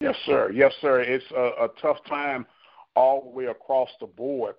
Yes, 0.00 0.16
sir. 0.24 0.50
Yes, 0.52 0.72
sir. 0.80 1.00
It's 1.00 1.24
a, 1.34 1.64
a 1.64 1.68
tough 1.80 1.98
time 2.08 2.46
all 2.94 3.22
the 3.22 3.30
way 3.30 3.46
across 3.46 3.90
the 4.00 4.06
board. 4.06 4.54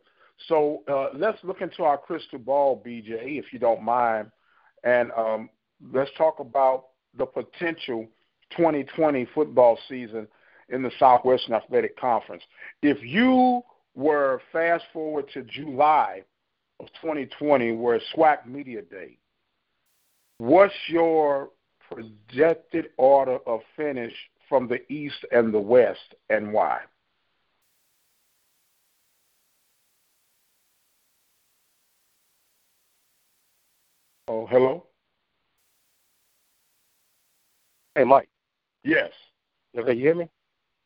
So 0.47 0.83
uh, 0.87 1.09
let's 1.15 1.39
look 1.43 1.61
into 1.61 1.83
our 1.83 1.97
crystal 1.97 2.39
ball, 2.39 2.81
BJ, 2.85 3.39
if 3.39 3.51
you 3.51 3.57
don't 3.57 3.81
mind, 3.81 4.31
and 4.83 5.11
um, 5.17 5.49
let's 5.91 6.11
talk 6.17 6.39
about 6.39 6.85
the 7.17 7.25
potential 7.25 8.07
2020 8.51 9.27
football 9.33 9.77
season 9.89 10.27
in 10.69 10.81
the 10.81 10.91
Southwestern 10.99 11.53
Athletic 11.53 11.99
Conference. 11.99 12.43
If 12.81 12.97
you 13.01 13.61
were 13.95 14.41
fast 14.51 14.85
forward 14.93 15.25
to 15.33 15.43
July 15.43 16.23
of 16.79 16.87
2020, 17.01 17.71
where 17.73 17.99
SWAC 18.15 18.45
Media 18.45 18.81
Day, 18.81 19.17
what's 20.37 20.73
your 20.87 21.49
projected 21.89 22.89
order 22.97 23.39
of 23.47 23.61
finish 23.75 24.13
from 24.47 24.67
the 24.67 24.79
East 24.91 25.25
and 25.31 25.53
the 25.53 25.59
West, 25.59 26.15
and 26.29 26.53
why? 26.53 26.81
Oh, 34.29 34.45
hello. 34.45 34.86
Hey, 37.97 38.03
Mike. 38.03 38.29
Yes. 38.83 39.09
Okay, 39.75 39.93
you 39.93 40.01
hear 40.03 40.13
me? 40.13 40.29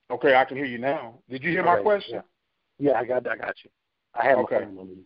Okay, 0.10 0.34
I 0.34 0.46
can 0.46 0.56
hear 0.56 0.66
you 0.66 0.78
now. 0.78 1.16
Did 1.30 1.44
you 1.44 1.52
hear 1.52 1.62
my 1.62 1.74
Okay, 1.74 1.84
question? 1.84 2.22
Yeah. 2.80 2.92
yeah, 2.94 2.98
I 2.98 3.04
got 3.04 3.28
I 3.28 3.36
got 3.36 3.54
you. 3.66 3.70
I 4.16 4.24
have 4.28 4.38
Okay. 4.40 4.60
my 4.60 4.64
phone 4.64 4.78
on 4.78 4.88
me. 4.88 5.04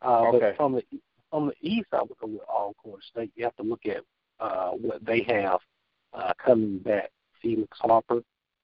Uh, 0.00 0.28
Okay. 0.28 0.38
But 0.50 0.56
from 0.56 0.72
the 0.74 0.82
from 1.28 1.46
the 1.48 1.54
east, 1.60 1.88
I 1.92 2.02
would 2.02 2.16
go 2.18 2.28
with 2.28 2.42
Alcorn 2.48 3.00
State. 3.10 3.32
You 3.34 3.42
have 3.46 3.56
to 3.56 3.64
look 3.64 3.80
at 3.84 4.02
uh, 4.38 4.70
what 4.70 5.04
they 5.04 5.22
have 5.24 5.58
uh, 6.14 6.32
coming 6.38 6.78
back. 6.78 7.10
Felix 7.42 7.76
Harper, 7.80 8.22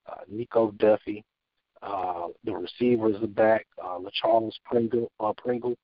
uh, 0.09 0.21
Nico 0.29 0.71
Duffy, 0.71 1.25
uh, 1.83 2.29
the 2.45 2.53
receivers 2.55 3.21
are 3.21 3.27
back. 3.27 3.67
Uh, 3.83 3.99
LaCharles 3.99 4.53
Pringle, 4.65 5.11
uh, 5.19 5.33
Pringle, 5.37 5.75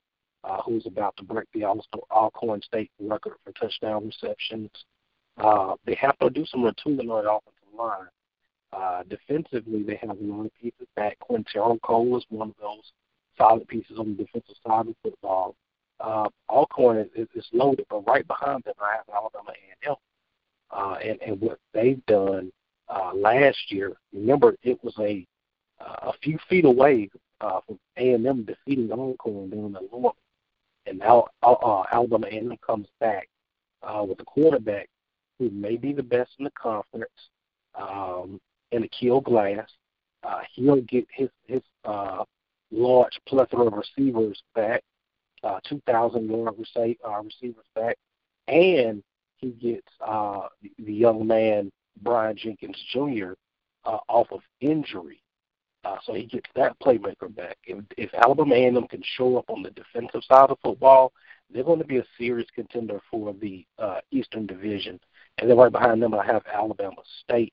uh, 0.45 0.63
who's 0.63 0.87
about 0.87 1.17
to 1.17 1.25
break 1.25 1.49
the 1.53 1.65
Al- 1.65 1.85
Alcorn 2.13 2.63
State 2.63 2.93
record 3.01 3.35
for 3.45 3.51
touchdown 3.55 4.07
receptions. 4.07 4.71
Uh, 5.39 5.75
they 5.85 5.95
have 5.95 6.19
to 6.19 6.31
do 6.31 6.45
some 6.47 6.63
retooling 6.63 7.11
on 7.11 7.25
the 7.25 7.31
offensive 7.31 7.75
line. 7.77 8.09
Uh, 8.73 9.03
defensively, 9.09 9.83
they 9.83 9.97
have 9.97 10.11
a 10.11 10.23
lot 10.23 10.47
of 10.47 10.55
pieces 10.61 10.87
back. 10.97 11.19
Quintero 11.21 11.79
Cole 11.83 12.17
is 12.17 12.25
one 12.31 12.51
of 12.51 12.57
those 12.61 12.93
solid 13.37 13.67
pieces 13.69 13.99
on 13.99 14.17
the 14.17 14.25
defensive 14.25 14.57
side 14.67 14.89
of 14.89 14.95
football. 15.03 15.55
Uh, 16.01 16.29
Alcorn 16.49 16.99
is, 16.99 17.09
is, 17.15 17.29
is 17.35 17.47
loaded, 17.53 17.87
but 17.89 18.07
right 18.07 18.27
behind 18.27 18.65
them, 18.65 18.75
I 18.81 18.97
have 18.97 19.05
Alabama 19.15 19.51
A&M. 19.51 19.97
Uh, 20.71 20.95
and, 21.05 21.19
and 21.23 21.41
what 21.41 21.59
they've 21.75 22.05
done 22.07 22.51
uh, 22.89 23.13
last 23.15 23.59
year, 23.71 23.93
remember, 24.13 24.57
it 24.63 24.83
was 24.83 24.95
a 24.99 25.27
uh, 25.81 26.11
a 26.11 26.13
few 26.23 26.39
feet 26.49 26.65
away 26.65 27.11
uh, 27.41 27.61
from 27.67 27.79
A&M 27.97 28.45
defeating 28.45 28.91
Alcorn 28.93 29.51
down 29.51 29.73
the 29.73 29.89
North. 29.91 30.15
And 30.87 30.99
now 30.99 31.27
uh, 31.43 31.83
Alabama 31.93 32.27
A&M 32.27 32.57
comes 32.65 32.87
back 33.01 33.29
uh, 33.83 34.05
with 34.07 34.21
a 34.21 34.25
quarterback 34.25 34.89
who 35.39 35.51
may 35.51 35.77
be 35.77 35.93
the 35.93 36.03
best 36.03 36.31
in 36.39 36.45
the 36.45 36.51
conference, 36.51 37.11
um, 37.75 38.41
and 38.73 38.89
Aqeel 38.89 39.23
Glass. 39.23 39.69
Uh, 40.23 40.41
he'll 40.55 40.81
get 40.83 41.07
his 41.13 41.29
his 41.47 41.63
uh, 41.85 42.25
large 42.71 43.19
plethora 43.27 43.67
of 43.67 43.75
receivers 43.75 44.43
back, 44.55 44.83
uh, 45.45 45.61
2,000 45.69 46.31
yard 46.31 46.55
rece- 46.57 46.99
uh, 47.07 47.23
receivers 47.23 47.65
back, 47.75 47.99
and 48.49 49.03
he 49.37 49.51
gets 49.51 49.89
uh, 50.07 50.47
the, 50.63 50.71
the 50.79 50.93
young 50.93 51.27
man 51.27 51.71
Brian 52.01 52.37
Jenkins 52.37 52.77
Jr. 52.93 53.33
Uh, 53.85 53.99
off 54.09 54.29
of 54.31 54.41
injury. 54.61 55.21
Uh, 55.85 55.97
so 56.05 56.15
he 56.15 56.25
gets 56.25 56.49
that 56.55 56.79
playmaker 56.79 57.35
back. 57.35 57.59
If, 57.65 57.85
if 57.97 58.15
Alabama 58.15 58.55
A&M 58.55 58.87
can 58.87 59.03
show 59.17 59.37
up 59.37 59.51
on 59.51 59.63
the 59.63 59.71
defensive 59.73 60.23
side 60.29 60.51
of 60.51 60.59
football, 60.63 61.13
they're 61.51 61.65
going 61.65 61.81
to 61.81 61.85
be 61.85 61.99
a 61.99 62.05
serious 62.17 62.49
contender 62.55 63.01
for 63.11 63.35
the 63.41 63.67
uh, 63.79 63.99
Eastern 64.13 64.47
Division. 64.47 65.01
And 65.39 65.51
then 65.51 65.57
right 65.57 65.73
behind 65.73 66.03
them, 66.03 66.15
I 66.15 66.25
have 66.27 66.43
Alabama 66.53 67.03
State. 67.23 67.53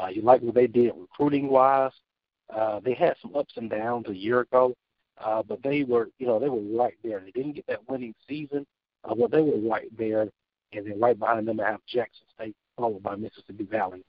Uh, 0.00 0.08
you 0.08 0.22
like 0.22 0.42
what 0.42 0.54
they 0.54 0.66
did 0.66 0.92
recruiting 0.96 1.48
wise. 1.48 1.92
Uh, 2.54 2.80
they 2.80 2.94
had 2.94 3.16
some 3.20 3.34
ups 3.34 3.54
and 3.56 3.68
downs 3.68 4.06
a 4.08 4.16
year 4.16 4.40
ago, 4.40 4.74
uh, 5.22 5.42
but 5.42 5.62
they 5.62 5.82
were, 5.82 6.08
you 6.18 6.26
know, 6.26 6.38
they 6.38 6.48
were 6.48 6.60
right 6.78 6.94
there. 7.02 7.20
They 7.20 7.32
didn't 7.32 7.54
get 7.54 7.66
that 7.66 7.88
winning 7.88 8.14
season, 8.28 8.66
uh, 9.04 9.14
but 9.14 9.30
they 9.30 9.40
were 9.40 9.58
right 9.58 9.88
there. 9.96 10.28
And 10.72 10.86
then 10.86 11.00
right 11.00 11.18
behind 11.18 11.48
them, 11.48 11.60
I 11.60 11.70
have 11.70 11.80
Jackson 11.86 12.26
State, 12.34 12.54
followed 12.76 13.02
by 13.02 13.16
Mississippi 13.16 13.64
Valley. 13.64 14.04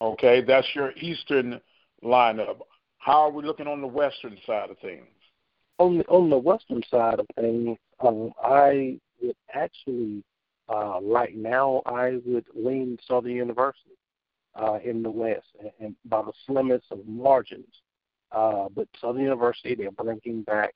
Okay, 0.00 0.42
that's 0.42 0.66
your 0.74 0.92
Eastern 0.96 1.60
lineup. 2.02 2.58
How 2.98 3.22
are 3.22 3.30
we 3.30 3.44
looking 3.44 3.66
on 3.66 3.80
the 3.80 3.86
Western 3.86 4.36
side 4.46 4.70
of 4.70 4.78
things? 4.78 5.06
On 5.78 5.98
the, 5.98 6.04
on 6.06 6.28
the 6.28 6.38
Western 6.38 6.82
side 6.90 7.18
of 7.20 7.26
things, 7.38 7.78
um, 8.00 8.32
I 8.42 8.98
would 9.20 9.36
actually, 9.52 10.22
uh, 10.72 11.00
right 11.02 11.36
now, 11.36 11.82
I 11.86 12.18
would 12.24 12.46
lean 12.54 12.98
Southern 13.06 13.32
University 13.32 13.96
uh, 14.54 14.78
in 14.84 15.02
the 15.02 15.10
West, 15.10 15.46
and, 15.60 15.70
and 15.80 15.96
by 16.04 16.22
the 16.22 16.32
slimmest 16.46 16.86
of 16.90 17.06
margins. 17.06 17.82
Uh, 18.30 18.68
but 18.74 18.88
Southern 19.00 19.22
University, 19.22 19.74
they're 19.74 19.90
bringing 19.90 20.42
back 20.42 20.74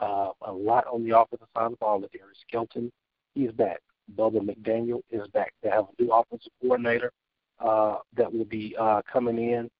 uh, 0.00 0.30
a 0.42 0.52
lot 0.52 0.86
on 0.92 1.04
the 1.04 1.16
offensive 1.16 1.46
side 1.54 1.66
of 1.66 1.70
the 1.72 1.76
ball. 1.76 2.00
Darius 2.00 2.38
Skelton, 2.48 2.90
he's 3.34 3.52
back. 3.52 3.80
Bubba 4.16 4.40
McDaniel 4.40 5.00
is 5.10 5.26
back. 5.28 5.52
They 5.62 5.70
have 5.70 5.86
a 5.86 6.02
new 6.02 6.12
offensive 6.12 6.52
coordinator 6.60 7.12
uh, 7.60 7.96
that 8.16 8.32
will 8.32 8.44
be 8.44 8.76
uh, 8.78 9.02
coming 9.10 9.38
in. 9.38 9.70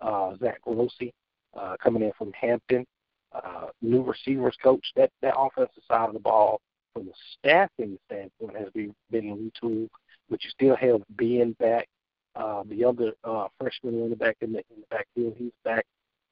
Uh, 0.00 0.36
Zach 0.38 0.60
Rossi 0.66 1.12
uh, 1.58 1.76
coming 1.82 2.02
in 2.02 2.12
from 2.18 2.32
Hampton. 2.32 2.84
Uh, 3.32 3.68
new 3.82 4.02
receivers 4.02 4.56
coach. 4.62 4.84
That 4.96 5.10
that 5.22 5.34
offensive 5.36 5.82
side 5.88 6.08
of 6.08 6.14
the 6.14 6.20
ball, 6.20 6.60
from 6.96 7.08
a 7.08 7.12
staffing 7.38 7.98
standpoint, 8.06 8.56
has 8.56 8.70
been 8.72 8.94
been 9.10 9.52
retooled. 9.62 9.90
But 10.30 10.42
you 10.42 10.50
still 10.50 10.76
have 10.76 11.02
Ben 11.10 11.52
back, 11.60 11.88
uh, 12.34 12.62
the 12.68 12.84
other 12.84 13.12
uh, 13.22 13.48
freshman 13.60 14.14
back 14.14 14.36
in 14.40 14.52
the 14.52 14.58
in 14.58 14.80
the 14.80 14.86
backfield. 14.90 15.34
He's 15.36 15.52
back. 15.62 15.84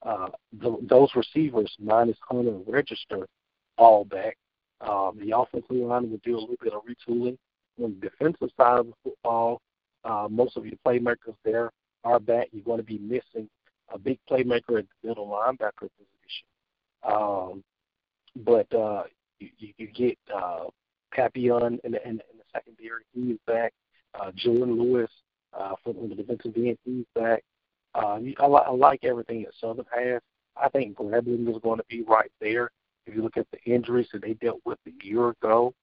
Uh, 0.03 0.29
th- 0.61 0.81
those 0.83 1.11
receivers, 1.15 1.75
minus 1.79 2.17
Hunter 2.29 2.59
Register, 2.67 3.27
all 3.77 4.05
back. 4.05 4.37
Um, 4.81 5.19
the 5.23 5.37
offensive 5.37 5.71
line 5.71 6.11
will 6.11 6.21
do 6.25 6.37
a 6.37 6.41
little 6.41 6.57
bit 6.61 6.73
of 6.73 6.83
retooling. 6.83 7.37
On 7.83 7.97
the 8.01 8.09
defensive 8.09 8.51
side 8.57 8.81
of 8.81 8.87
the 8.87 8.93
football, 9.03 9.61
uh, 10.05 10.29
most 10.31 10.57
of 10.57 10.65
your 10.65 10.77
playmakers 10.87 11.35
there 11.45 11.71
are 12.05 12.21
back. 12.21 12.49
You're 12.53 12.65
going 12.65 12.79
to 12.79 12.85
be 12.85 12.99
missing 12.99 13.49
a 13.93 13.99
big 13.99 14.19
playmaker 14.31 14.79
at 14.79 14.87
the 15.03 15.09
middle 15.09 15.29
linebacker 15.29 15.89
position. 15.99 16.47
Um, 17.03 17.65
but 18.37 18.73
uh, 18.75 19.05
you, 19.39 19.73
you 19.77 19.87
get 19.89 20.19
uh, 20.35 20.65
Papillon 21.13 21.79
in 21.85 21.93
the, 21.93 22.09
in, 22.09 22.17
the, 22.17 22.25
in 22.33 22.39
the 22.39 22.45
secondary. 22.53 23.05
He 23.13 23.33
is 23.33 23.39
back. 23.47 23.73
Uh, 24.19 24.31
Jordan 24.35 24.79
Lewis 24.79 25.11
uh, 25.59 25.75
from 25.83 26.09
the 26.09 26.15
defensive 26.15 26.53
end. 26.57 26.79
He's 26.85 27.05
back. 27.15 27.43
Uh, 27.95 28.19
I, 28.39 28.47
li- 28.47 28.63
I 28.67 28.71
like 28.71 29.05
everything 29.05 29.43
that 29.43 29.55
Southern 29.61 29.87
has. 29.95 30.21
I 30.57 30.69
think 30.69 30.97
Grambling 30.97 31.49
is 31.49 31.61
going 31.63 31.79
to 31.79 31.85
be 31.89 32.03
right 32.03 32.31
there. 32.41 32.71
If 33.07 33.15
you 33.15 33.23
look 33.23 33.37
at 33.37 33.47
the 33.53 33.61
injuries 33.71 34.09
that 34.13 34.23
they 34.23 34.35
dealt 34.35 34.61
with 34.65 34.79
a 34.87 35.05
year 35.05 35.31
ago, 35.31 35.75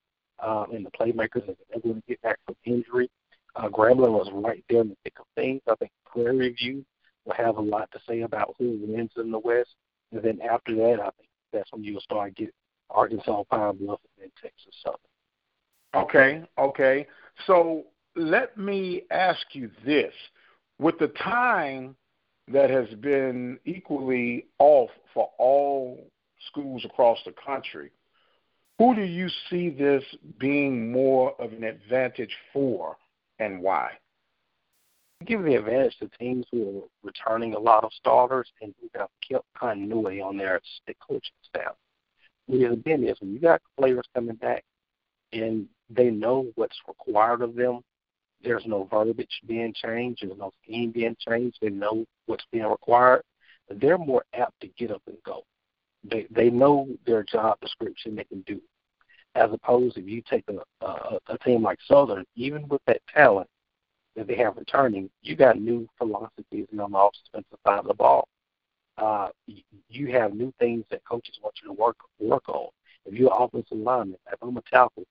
um, 0.42 0.72
and 0.72 0.84
the 0.84 0.90
playmakers 0.90 1.46
that 1.46 1.56
they're 1.70 1.80
going 1.80 1.96
to 1.96 2.08
get 2.08 2.20
back 2.22 2.38
from 2.44 2.56
injury, 2.64 3.08
uh, 3.54 3.68
Grambling 3.68 4.12
was 4.12 4.30
right 4.32 4.64
there 4.68 4.80
in 4.80 4.88
the 4.88 4.96
thick 5.04 5.14
of 5.20 5.26
things. 5.36 5.60
I 5.68 5.74
think 5.76 5.92
Prairie 6.06 6.54
View 6.54 6.84
will 7.24 7.34
have 7.34 7.58
a 7.58 7.62
lot 7.62 7.90
to 7.92 8.00
say 8.08 8.22
about 8.22 8.54
who 8.58 8.78
wins 8.82 9.12
in 9.16 9.30
the 9.30 9.38
West. 9.38 9.74
And 10.10 10.22
then 10.22 10.40
after 10.42 10.74
that, 10.74 11.00
I 11.00 11.10
think 11.16 11.28
that's 11.52 11.70
when 11.72 11.84
you'll 11.84 12.00
start 12.00 12.34
getting 12.34 12.52
Arkansas, 12.94 13.42
Pine 13.50 13.76
Bluff, 13.76 14.00
and 14.16 14.24
then 14.24 14.30
Texas 14.40 14.74
Southern. 14.82 14.98
Okay, 15.94 16.42
okay. 16.58 17.06
So 17.46 17.84
let 18.16 18.56
me 18.56 19.02
ask 19.10 19.40
you 19.52 19.70
this. 19.84 20.12
With 20.78 20.98
the 20.98 21.08
time 21.08 21.94
that 22.48 22.70
has 22.70 22.88
been 23.00 23.58
equally 23.64 24.46
off 24.58 24.90
for 25.14 25.30
all 25.38 26.10
schools 26.48 26.84
across 26.84 27.18
the 27.24 27.34
country, 27.44 27.90
who 28.78 28.94
do 28.94 29.02
you 29.02 29.28
see 29.48 29.70
this 29.70 30.02
being 30.38 30.90
more 30.90 31.40
of 31.40 31.52
an 31.52 31.62
advantage 31.62 32.34
for 32.52 32.96
and 33.38 33.60
why? 33.60 33.92
Give 35.24 35.44
the 35.44 35.54
advantage 35.54 35.96
to 36.00 36.10
teams 36.18 36.46
who 36.50 36.78
are 36.78 36.88
returning 37.04 37.54
a 37.54 37.58
lot 37.58 37.84
of 37.84 37.92
starters 37.92 38.50
and 38.60 38.74
who 38.80 38.88
have 38.98 39.08
kept 39.28 39.44
continuity 39.56 40.20
on 40.20 40.36
their 40.36 40.60
coaching 41.06 41.30
staff. 41.48 41.74
The 42.52 42.64
advantage 42.64 43.08
is 43.08 43.20
when 43.22 43.32
you 43.32 43.38
got 43.38 43.62
players 43.78 44.04
coming 44.14 44.36
back 44.36 44.62
and 45.32 45.66
they 45.88 46.10
know 46.10 46.52
what's 46.54 46.76
required 46.86 47.40
of 47.40 47.54
them, 47.54 47.80
there's 48.44 48.66
no 48.66 48.84
verbiage 48.90 49.40
being 49.46 49.72
changed, 49.72 50.22
there's 50.22 50.38
no 50.38 50.50
scheme 50.62 50.90
being 50.90 51.16
changed, 51.26 51.56
they 51.62 51.70
know 51.70 52.04
what's 52.26 52.44
being 52.52 52.66
required, 52.66 53.22
they're 53.70 53.96
more 53.96 54.22
apt 54.34 54.60
to 54.60 54.68
get 54.76 54.90
up 54.90 55.00
and 55.06 55.16
go. 55.24 55.44
They 56.04 56.26
they 56.30 56.50
know 56.50 56.88
their 57.06 57.22
job 57.22 57.58
description 57.62 58.16
they 58.16 58.24
can 58.24 58.42
do. 58.42 58.60
As 59.34 59.50
opposed 59.50 59.96
if 59.96 60.06
you 60.06 60.20
take 60.28 60.44
a, 60.50 60.84
a 60.84 61.18
a 61.28 61.38
team 61.38 61.62
like 61.62 61.78
Southern, 61.88 62.26
even 62.36 62.68
with 62.68 62.82
that 62.86 63.00
talent 63.14 63.48
that 64.14 64.26
they 64.26 64.36
have 64.36 64.58
returning, 64.58 65.08
you 65.22 65.36
got 65.36 65.58
new 65.58 65.88
philosophies 65.96 66.66
on 66.78 66.90
the 66.90 66.98
offensive 66.98 67.58
side 67.66 67.78
of 67.78 67.86
the 67.86 67.94
ball. 67.94 68.28
Uh, 68.98 69.28
you 69.88 70.12
have 70.12 70.34
new 70.34 70.52
things 70.58 70.84
that 70.90 71.04
coaches 71.04 71.38
want 71.42 71.54
you 71.62 71.68
to 71.68 71.74
work 71.74 71.96
work 72.18 72.48
on. 72.48 72.68
If 73.04 73.14
you're 73.14 73.32
an 73.32 73.42
offensive 73.42 73.78
lineman, 73.78 74.18
if 74.32 74.38
I'm 74.42 74.56
a 74.56 74.62
tackle, 74.62 75.04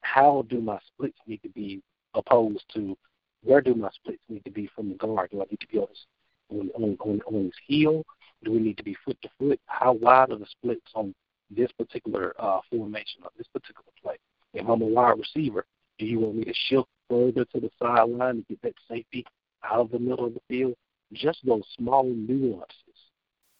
how 0.00 0.44
do 0.48 0.60
my 0.60 0.78
splits 0.86 1.18
need 1.26 1.42
to 1.42 1.48
be 1.48 1.82
opposed 2.14 2.64
to 2.74 2.96
where 3.42 3.60
do 3.60 3.74
my 3.74 3.90
splits 3.90 4.22
need 4.28 4.44
to 4.44 4.50
be 4.50 4.68
from 4.74 4.88
the 4.88 4.94
guard? 4.94 5.30
Do 5.30 5.42
I 5.42 5.44
need 5.50 5.60
to 5.60 5.68
be 5.68 5.78
on 5.78 5.88
his, 5.88 6.70
on, 6.74 6.96
on, 7.00 7.20
on 7.26 7.44
his 7.44 7.52
heel? 7.66 8.04
Do 8.42 8.52
we 8.52 8.58
need 8.58 8.78
to 8.78 8.84
be 8.84 8.96
foot 9.04 9.18
to 9.22 9.28
foot? 9.38 9.60
How 9.66 9.92
wide 9.92 10.30
are 10.30 10.38
the 10.38 10.46
splits 10.46 10.90
on 10.94 11.14
this 11.50 11.70
particular 11.72 12.34
uh, 12.38 12.60
formation 12.70 13.22
or 13.22 13.30
this 13.36 13.48
particular 13.48 13.90
play? 14.02 14.16
If 14.54 14.68
I'm 14.68 14.82
a 14.82 14.86
wide 14.86 15.18
receiver, 15.18 15.66
do 15.98 16.06
you 16.06 16.20
want 16.20 16.36
me 16.36 16.44
to 16.44 16.54
shift 16.68 16.88
further 17.08 17.44
to 17.44 17.60
the 17.60 17.70
sideline 17.78 18.36
to 18.36 18.42
get 18.48 18.62
that 18.62 18.74
safety 18.88 19.26
out 19.62 19.80
of 19.80 19.90
the 19.90 19.98
middle 19.98 20.26
of 20.26 20.34
the 20.34 20.40
field? 20.48 20.74
Just 21.12 21.44
those 21.44 21.62
small 21.76 22.04
nuances 22.04 22.83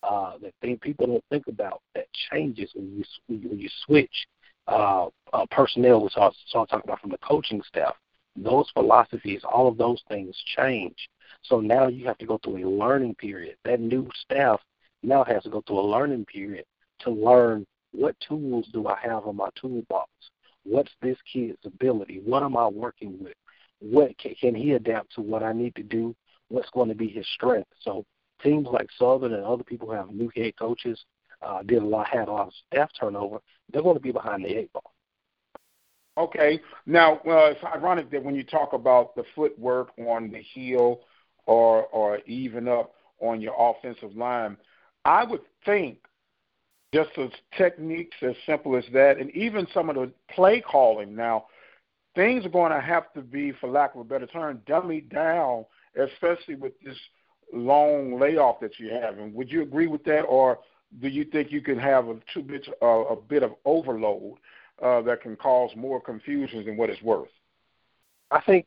uh, 0.09 0.39
that 0.43 0.53
thing 0.61 0.79
people 0.79 1.07
don't 1.07 1.25
think 1.31 1.47
about 1.47 1.81
that 1.95 2.07
changes 2.31 2.71
when 2.75 2.97
you 2.97 3.05
when 3.29 3.59
you 3.59 3.69
switch 3.87 4.27
uh, 4.67 5.09
uh, 5.33 5.47
personnel, 5.51 6.03
we 6.03 6.09
saw, 6.11 6.31
saw 6.47 6.65
talking 6.65 6.89
about 6.89 7.01
from 7.01 7.11
the 7.11 7.19
coaching 7.19 7.63
staff, 7.67 7.95
those 8.37 8.71
philosophies, 8.73 9.43
all 9.45 9.69
of 9.69 9.77
those 9.77 10.03
things 10.09 10.37
change. 10.57 11.09
So 11.43 11.61
now 11.61 11.89
you 11.89 12.07
have 12.07 12.19
to 12.19 12.27
go 12.27 12.39
through 12.43 12.67
a 12.67 12.69
learning 12.69 13.15
period. 13.17 13.57
That 13.65 13.81
new 13.81 14.09
staff 14.15 14.61
now 15.03 15.25
has 15.25 15.43
to 15.43 15.51
go 15.51 15.63
through 15.67 15.81
a 15.81 15.87
learning 15.87 16.25
period 16.27 16.65
to 17.01 17.11
learn 17.11 17.67
what 17.93 18.17
tools 18.27 18.67
do 18.73 18.89
I 18.89 18.99
have 19.03 19.27
in 19.27 19.37
my 19.37 19.51
toolbox? 19.61 20.11
What's 20.65 20.93
this 21.03 21.19
kid's 21.31 21.59
ability? 21.65 22.23
What 22.25 22.43
am 22.43 22.57
I 22.57 22.67
working 22.67 23.23
with? 23.23 23.35
What 23.81 24.17
can, 24.19 24.35
can 24.35 24.55
he 24.55 24.73
adapt 24.73 25.15
to 25.15 25.21
what 25.21 25.43
I 25.43 25.53
need 25.53 25.75
to 25.77 25.83
do? 25.83 26.17
What's 26.49 26.71
going 26.71 26.89
to 26.89 26.95
be 26.95 27.09
his 27.09 27.27
strength? 27.35 27.69
So 27.81 28.05
teams 28.43 28.69
like 28.71 28.89
Southern 28.99 29.35
and 29.35 29.45
other 29.45 29.65
people 29.65 29.89
who 29.89 29.95
have 29.95 30.11
new 30.11 30.31
head 30.35 30.55
coaches 30.59 30.99
uh, 31.43 31.63
did 31.63 31.83
a 31.83 31.87
lot, 31.87 32.09
had 32.09 32.29
a 32.29 32.33
lot 32.33 32.49
of 32.49 32.53
staff 32.67 32.91
turnover. 32.99 33.39
They're 33.73 33.83
going 33.83 33.97
to 33.97 34.03
be 34.03 34.13
behind 34.13 34.45
the 34.45 34.55
eight 34.57 34.73
ball. 34.73 34.93
Okay. 36.17 36.61
Now, 36.87 37.17
uh, 37.17 37.51
it's 37.51 37.65
ironic 37.65 38.11
that 38.11 38.23
when 38.23 38.35
you 38.35 38.45
talk 38.45 38.73
about 38.73 39.17
the 39.17 39.25
footwork 39.35 39.89
on 39.99 40.31
the 40.31 40.41
heel 40.41 41.01
or 41.47 41.85
or 41.87 42.19
even 42.27 42.69
up 42.69 42.95
on 43.21 43.41
your 43.41 43.55
offensive 43.59 44.17
line, 44.17 44.57
I 45.05 45.25
would 45.25 45.43
think 45.65 45.99
just 46.95 47.11
as 47.19 47.31
techniques 47.59 48.17
as 48.23 48.35
simple 48.47 48.77
as 48.77 48.85
that, 48.93 49.19
and 49.19 49.31
even 49.33 49.67
some 49.75 49.91
of 49.91 49.97
the 49.97 50.13
play 50.31 50.61
calling 50.61 51.17
now, 51.17 51.47
things 52.15 52.47
are 52.47 52.51
going 52.51 52.71
to 52.71 52.81
have 52.81 53.13
to 53.15 53.21
be, 53.21 53.53
for 53.61 53.69
lack 53.69 53.95
of 53.95 54.01
a 54.01 54.05
better 54.05 54.27
term, 54.27 54.63
dummied 54.69 55.13
down, 55.13 55.65
especially 56.01 56.55
with 56.55 56.73
this 56.85 56.97
long 57.55 58.19
layoff 58.19 58.61
that 58.61 58.79
you're 58.79 59.01
having. 59.01 59.33
Would 59.35 59.51
you 59.51 59.63
agree 59.63 59.87
with 59.87 60.05
that, 60.05 60.23
or 60.23 60.59
do 61.01 61.09
you 61.09 61.25
think 61.25 61.51
you 61.51 61.61
can 61.61 61.79
have 61.79 62.09
a 62.09 62.17
too 62.33 62.43
bit 62.43 62.69
a 62.81 63.17
bit 63.17 63.43
of 63.43 63.53
overload 63.65 64.35
uh, 64.83 65.03
that 65.03 65.23
can 65.23 65.37
cause 65.37 65.71
more 65.77 66.01
confusion 66.01 66.65
than 66.65 66.77
what 66.77 66.91
it's 66.91 67.03
worth? 67.03 67.29
I 68.31 68.41
think 68.41 68.67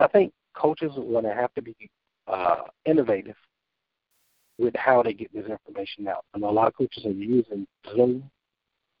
I 0.00 0.06
think 0.08 0.32
coaches 0.54 0.92
are 0.96 1.02
going 1.02 1.24
to 1.24 1.34
have 1.34 1.52
to 1.54 1.62
be 1.62 1.74
uh, 2.26 2.62
innovative 2.84 3.36
with 4.58 4.74
how 4.76 5.02
they 5.02 5.12
get 5.12 5.32
this 5.32 5.46
information 5.46 6.06
out. 6.08 6.24
And 6.34 6.42
a 6.42 6.50
lot 6.50 6.68
of 6.68 6.76
coaches 6.76 7.04
are 7.04 7.10
using 7.10 7.66
Zoom 7.90 8.30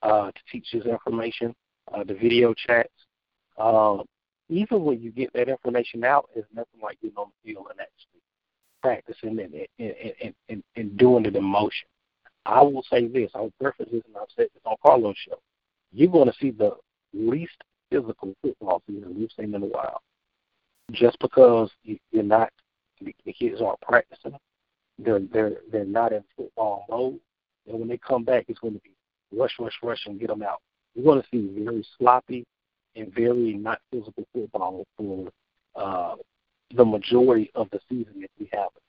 uh, 0.02 0.30
to 0.30 0.40
teach 0.50 0.68
this 0.72 0.84
information, 0.84 1.54
uh, 1.92 2.04
the 2.04 2.14
video 2.14 2.54
chats. 2.54 2.92
Um, 3.58 4.02
even 4.48 4.84
when 4.84 5.00
you 5.00 5.10
get 5.10 5.32
that 5.34 5.48
information 5.48 6.04
out, 6.04 6.28
it's 6.34 6.48
nothing 6.54 6.80
like 6.82 7.00
getting 7.00 7.16
on 7.16 7.28
the 7.44 7.52
field 7.52 7.68
and 7.70 7.80
actually 7.80 8.11
practicing 8.82 9.38
and, 9.40 9.54
and, 9.78 10.34
and, 10.48 10.62
and, 10.76 10.96
doing 10.96 11.24
it 11.26 11.36
in 11.36 11.44
motion. 11.44 11.88
I 12.44 12.62
will 12.62 12.84
say 12.90 13.06
this, 13.06 13.30
I'll 13.34 13.52
preface 13.60 13.88
this, 13.92 14.02
and 14.06 14.16
I've 14.16 14.28
said 14.34 14.48
this 14.52 14.62
on 14.64 14.76
Carlos' 14.82 15.16
show. 15.16 15.38
You're 15.92 16.10
going 16.10 16.28
to 16.28 16.34
see 16.40 16.50
the 16.50 16.72
least 17.12 17.56
physical 17.90 18.34
football 18.42 18.82
season 18.86 19.14
we've 19.16 19.30
seen 19.38 19.54
in 19.54 19.62
a 19.62 19.66
while. 19.66 20.02
Just 20.90 21.18
because 21.20 21.70
you're 21.84 22.22
not, 22.22 22.50
the 23.00 23.32
kids 23.32 23.60
aren't 23.60 23.80
practicing, 23.80 24.36
they're 24.98 25.20
they're 25.32 25.56
they're 25.70 25.84
not 25.84 26.12
in 26.12 26.22
football 26.36 26.84
mode. 26.88 27.20
And 27.66 27.78
when 27.78 27.88
they 27.88 27.98
come 27.98 28.24
back, 28.24 28.46
it's 28.48 28.58
going 28.58 28.74
to 28.74 28.80
be 28.80 28.92
rush, 29.36 29.54
rush, 29.58 29.78
rush, 29.82 30.06
and 30.06 30.18
get 30.18 30.28
them 30.28 30.42
out. 30.42 30.60
You're 30.94 31.04
going 31.04 31.22
to 31.22 31.28
see 31.30 31.62
very 31.62 31.86
sloppy 31.98 32.44
and 32.96 33.12
very 33.14 33.54
not 33.54 33.80
physical 33.90 34.24
football 34.32 34.84
for 34.96 35.28
uh, 35.76 36.16
the 36.76 36.84
majority 36.84 37.50
of 37.54 37.68
the 37.70 37.80
season 37.88 38.14
if 38.16 38.30
we 38.38 38.48
have 38.52 38.68
it. 38.76 38.82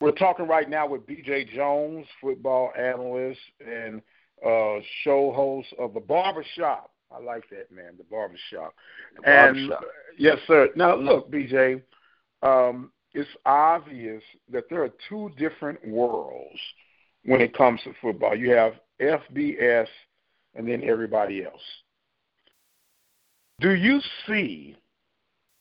We're 0.00 0.12
talking 0.12 0.46
right 0.46 0.68
now 0.68 0.86
with 0.86 1.06
B.J. 1.06 1.46
Jones, 1.54 2.06
football 2.20 2.72
analyst 2.78 3.40
and 3.64 4.02
uh, 4.44 4.80
show 5.02 5.32
host 5.32 5.68
of 5.78 5.94
the 5.94 6.00
Barbershop. 6.00 6.90
I 7.10 7.22
like 7.22 7.48
that, 7.50 7.70
man, 7.70 7.94
the 7.96 8.04
Barbershop. 8.04 8.74
The 9.16 9.28
and 9.28 9.68
barbershop. 9.70 9.90
yes, 10.18 10.38
sir. 10.46 10.68
Now, 10.74 10.96
look, 10.96 11.30
B.J., 11.30 11.82
um, 12.42 12.90
it's 13.14 13.30
obvious 13.46 14.22
that 14.50 14.64
there 14.68 14.82
are 14.82 14.90
two 15.08 15.30
different 15.38 15.86
worlds 15.86 16.58
when 17.24 17.40
it 17.40 17.56
comes 17.56 17.80
to 17.84 17.94
football. 18.02 18.34
You 18.34 18.50
have 18.50 18.74
FBS 19.00 19.86
and 20.54 20.68
then 20.68 20.82
everybody 20.84 21.44
else. 21.44 21.62
Do 23.60 23.74
you 23.74 24.00
see 24.26 24.76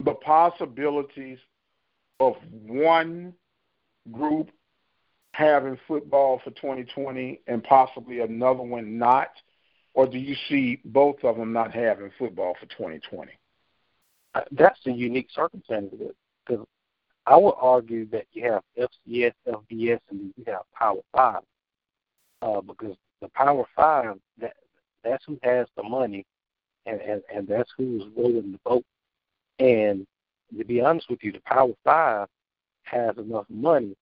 the 0.04 0.14
possibilities 0.14 1.40
of 2.20 2.36
one 2.52 3.34
group 4.12 4.50
having 5.34 5.80
football 5.88 6.40
for 6.44 6.52
2020 6.52 7.42
and 7.48 7.64
possibly 7.64 8.20
another 8.20 8.62
one 8.64 8.98
not? 8.98 9.30
Or 9.96 10.08
do 10.08 10.18
you 10.18 10.36
see 10.50 10.82
both 10.86 11.24
of 11.24 11.38
them 11.38 11.54
not 11.54 11.74
having 11.74 12.12
football 12.18 12.56
for 12.60 12.66
2020? 12.68 13.32
Uh, 14.34 14.42
That's 14.52 14.80
the 14.84 14.92
unique 14.92 15.30
circumstance 15.32 15.94
because 16.46 16.66
I 17.26 17.38
would 17.38 17.56
argue 17.60 18.06
that 18.08 18.26
you 18.34 18.52
have 18.52 18.64
FCS, 18.78 19.34
FBS, 19.48 20.00
and 20.10 20.34
you 20.36 20.44
have 20.48 20.62
Power 20.74 21.02
Five, 21.16 21.42
uh, 22.42 22.62
because 22.62 22.96
the 23.22 23.30
Power 23.30 23.66
Five 23.76 24.18
that 24.40 24.56
that's 25.04 25.24
who 25.26 25.40
has 25.44 25.68
the 25.78 25.84
money, 25.84 26.26
and 26.86 27.00
and, 27.00 27.22
and 27.34 27.48
that's 27.48 27.72
who's 27.78 28.04
rolling 28.18 28.52
the 28.52 28.60
boat. 28.66 28.84
And 29.60 30.06
to 30.58 30.66
be 30.66 30.82
honest 30.82 31.10
with 31.10 31.24
you, 31.24 31.32
the 31.32 31.42
Power 31.46 31.74
Five 31.84 32.28
has 32.84 33.18
enough 33.18 33.46
money, 33.50 33.96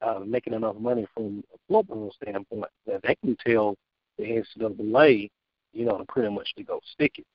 uh, 0.00 0.20
making 0.26 0.54
enough 0.54 0.76
money 0.76 1.06
from 1.14 1.44
a 1.54 1.58
football 1.68 2.12
standpoint 2.22 2.70
that 2.86 3.02
they 3.02 3.14
can 3.16 3.36
tell 3.44 3.76
the 4.18 4.24
NCAA, 4.24 5.30
you 5.72 5.84
know, 5.84 5.98
to 5.98 6.04
pretty 6.04 6.30
much 6.32 6.54
to 6.56 6.62
go 6.62 6.80
stick 6.92 7.18
it. 7.18 7.26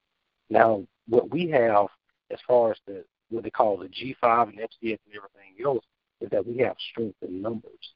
Now, 0.49 0.83
what 1.07 1.29
we 1.29 1.49
have 1.49 1.87
as 2.31 2.39
far 2.47 2.71
as 2.71 2.77
the 2.87 3.03
what 3.29 3.43
they 3.43 3.51
call 3.51 3.77
the 3.77 3.85
G5 3.85 4.49
and 4.49 4.59
FCS 4.59 4.97
and 5.05 5.15
everything 5.15 5.63
else 5.63 5.85
is 6.19 6.29
that 6.31 6.45
we 6.45 6.57
have 6.57 6.75
strength 6.91 7.17
in 7.21 7.41
numbers. 7.41 7.93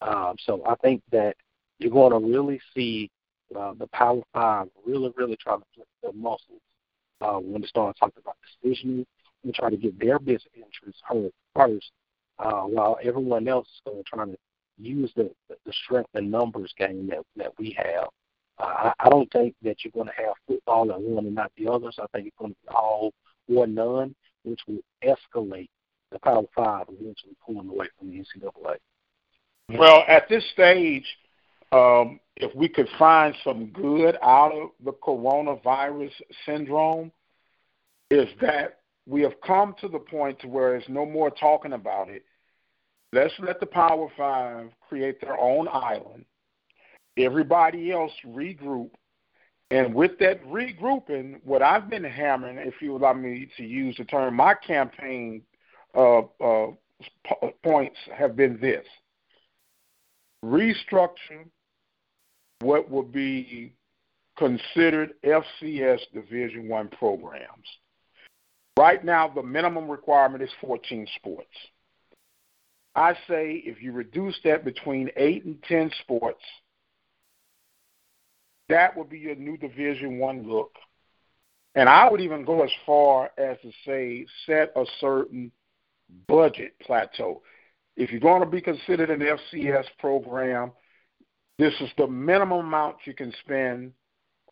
Um, 0.00 0.36
so 0.46 0.62
I 0.66 0.74
think 0.76 1.02
that 1.12 1.36
you're 1.78 1.90
going 1.90 2.12
to 2.12 2.26
really 2.26 2.60
see 2.74 3.10
uh, 3.54 3.74
the 3.74 3.86
Power 3.88 4.22
Five 4.32 4.68
really, 4.86 5.12
really 5.16 5.36
try 5.36 5.56
to 5.56 5.62
flex 5.74 5.88
their 6.02 6.12
muscles 6.12 6.62
uh, 7.20 7.38
when 7.38 7.62
they 7.62 7.66
start 7.66 7.96
talking 7.98 8.22
about 8.22 8.36
decisioning 8.64 9.06
and 9.44 9.54
try 9.54 9.70
to 9.70 9.76
get 9.76 9.98
their 9.98 10.18
best 10.18 10.46
interests 10.54 11.02
heard 11.06 11.32
first, 11.54 11.90
uh, 12.38 12.62
while 12.62 12.98
everyone 13.02 13.48
else 13.48 13.66
is 13.66 13.80
going 13.84 14.02
to 14.02 14.04
try 14.04 14.24
to 14.24 14.36
use 14.78 15.12
the, 15.16 15.30
the 15.48 15.72
strength 15.84 16.10
and 16.14 16.30
numbers 16.30 16.72
game 16.78 17.06
that 17.08 17.20
that 17.36 17.52
we 17.58 17.76
have. 17.76 18.08
Uh, 18.58 18.64
I, 18.64 18.92
I 19.00 19.08
don't 19.08 19.30
think 19.32 19.54
that 19.62 19.84
you're 19.84 19.92
going 19.92 20.06
to 20.06 20.22
have 20.22 20.34
football 20.46 20.90
at 20.92 21.00
one 21.00 21.26
and 21.26 21.34
not 21.34 21.52
the 21.56 21.68
others. 21.68 21.96
I 21.98 22.06
think 22.12 22.28
it's 22.28 22.36
going 22.38 22.52
to 22.52 22.56
be 22.62 22.74
all 22.74 23.12
or 23.48 23.66
none 23.66 24.14
which 24.44 24.60
will 24.66 24.80
escalate 25.04 25.68
the 26.10 26.18
Power 26.18 26.42
Five 26.54 26.86
eventually 26.88 27.36
pulling 27.44 27.68
away 27.68 27.86
from 27.98 28.10
the 28.10 28.18
NCAA. 28.18 28.76
Well, 29.78 30.02
at 30.08 30.28
this 30.28 30.44
stage, 30.52 31.04
um, 31.72 32.20
if 32.36 32.54
we 32.54 32.68
could 32.68 32.88
find 32.98 33.34
some 33.44 33.66
good 33.66 34.16
out 34.22 34.52
of 34.52 34.70
the 34.84 34.92
coronavirus 34.92 36.12
syndrome, 36.46 37.12
is 38.10 38.28
that 38.40 38.80
we 39.06 39.22
have 39.22 39.40
come 39.46 39.74
to 39.80 39.88
the 39.88 39.98
point 39.98 40.40
to 40.40 40.48
where 40.48 40.70
there's 40.70 40.88
no 40.88 41.06
more 41.06 41.30
talking 41.30 41.72
about 41.72 42.08
it. 42.08 42.24
Let's 43.12 43.34
let 43.40 43.60
the 43.60 43.66
Power 43.66 44.08
Five 44.16 44.70
create 44.88 45.20
their 45.20 45.38
own 45.38 45.68
island. 45.68 46.24
Everybody 47.16 47.92
else 47.92 48.12
regroup 48.26 48.90
and 49.70 49.94
with 49.94 50.18
that 50.18 50.44
regrouping, 50.44 51.40
what 51.44 51.62
I've 51.62 51.88
been 51.88 52.02
hammering, 52.02 52.58
if 52.58 52.74
you 52.80 52.96
allow 52.96 53.12
me 53.12 53.48
to 53.56 53.64
use 53.64 53.96
the 53.96 54.04
term, 54.04 54.34
my 54.34 54.54
campaign 54.54 55.42
uh, 55.94 56.22
uh, 56.40 56.66
points 57.62 57.98
have 58.12 58.34
been 58.34 58.58
this 58.60 58.84
restructure 60.44 61.46
what 62.60 62.90
would 62.90 63.12
be 63.12 63.72
considered 64.36 65.14
FCS 65.24 66.00
Division 66.12 66.68
One 66.68 66.88
programs. 66.88 67.66
Right 68.78 69.04
now, 69.04 69.28
the 69.28 69.42
minimum 69.42 69.90
requirement 69.90 70.42
is 70.42 70.50
14 70.60 71.06
sports. 71.16 71.54
I 72.94 73.14
say 73.28 73.62
if 73.64 73.82
you 73.82 73.92
reduce 73.92 74.38
that 74.44 74.64
between 74.64 75.10
eight 75.16 75.44
and 75.44 75.62
10 75.64 75.90
sports, 76.00 76.42
that 78.68 78.96
would 78.96 79.10
be 79.10 79.18
your 79.18 79.34
new 79.34 79.56
Division 79.56 80.18
One 80.18 80.48
look. 80.48 80.72
And 81.74 81.88
I 81.88 82.10
would 82.10 82.20
even 82.20 82.44
go 82.44 82.62
as 82.62 82.70
far 82.84 83.30
as 83.38 83.56
to 83.62 83.70
say 83.86 84.26
set 84.46 84.72
a 84.74 84.84
certain 85.00 85.52
budget 86.26 86.74
plateau. 86.80 87.42
If 87.96 88.10
you're 88.10 88.20
going 88.20 88.40
to 88.40 88.46
be 88.46 88.60
considered 88.60 89.10
an 89.10 89.20
FCS 89.20 89.84
program, 89.98 90.72
this 91.60 91.74
is 91.80 91.90
the 91.98 92.06
minimum 92.06 92.66
amount 92.66 92.96
you 93.04 93.14
can 93.14 93.32
spend 93.44 93.92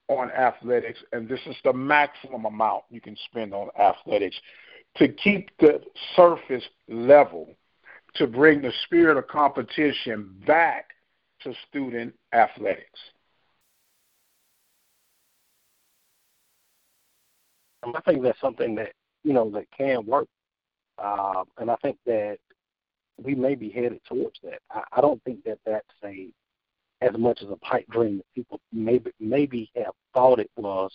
on 0.08 0.30
athletics, 0.30 0.98
and 1.12 1.28
this 1.28 1.40
is 1.46 1.56
the 1.64 1.72
maximum 1.72 2.44
amount 2.44 2.82
you 2.90 3.00
can 3.00 3.16
spend 3.30 3.54
on 3.54 3.68
athletics 3.78 4.36
to 4.96 5.08
keep 5.08 5.50
the 5.58 5.80
surface 6.16 6.64
level, 6.88 7.48
to 8.14 8.26
bring 8.26 8.60
the 8.60 8.72
spirit 8.84 9.16
of 9.16 9.26
competition 9.26 10.34
back 10.46 10.90
to 11.42 11.52
student 11.68 12.14
athletics. 12.32 13.00
I 17.82 18.00
think 18.02 18.22
that's 18.22 18.40
something 18.40 18.74
that 18.74 18.92
you 19.24 19.32
know 19.32 19.50
that 19.50 19.66
can 19.76 20.04
work, 20.04 20.26
uh, 20.98 21.44
and 21.58 21.70
I 21.70 21.76
think 21.76 21.96
that 22.04 22.38
we 23.22 23.34
may 23.34 23.54
be 23.54 23.70
headed 23.70 24.00
towards 24.06 24.38
that. 24.42 24.58
I, 24.70 24.82
I 24.92 25.00
don't 25.00 25.22
think 25.24 25.44
that 25.44 25.58
that's 25.64 25.86
a 26.04 26.28
as 27.00 27.16
much 27.16 27.42
as 27.42 27.50
a 27.50 27.56
pipe 27.56 27.86
dream 27.90 28.18
that 28.18 28.34
people 28.34 28.60
maybe 28.72 29.10
maybe 29.20 29.70
have 29.76 29.94
thought 30.14 30.40
it 30.40 30.50
was 30.56 30.90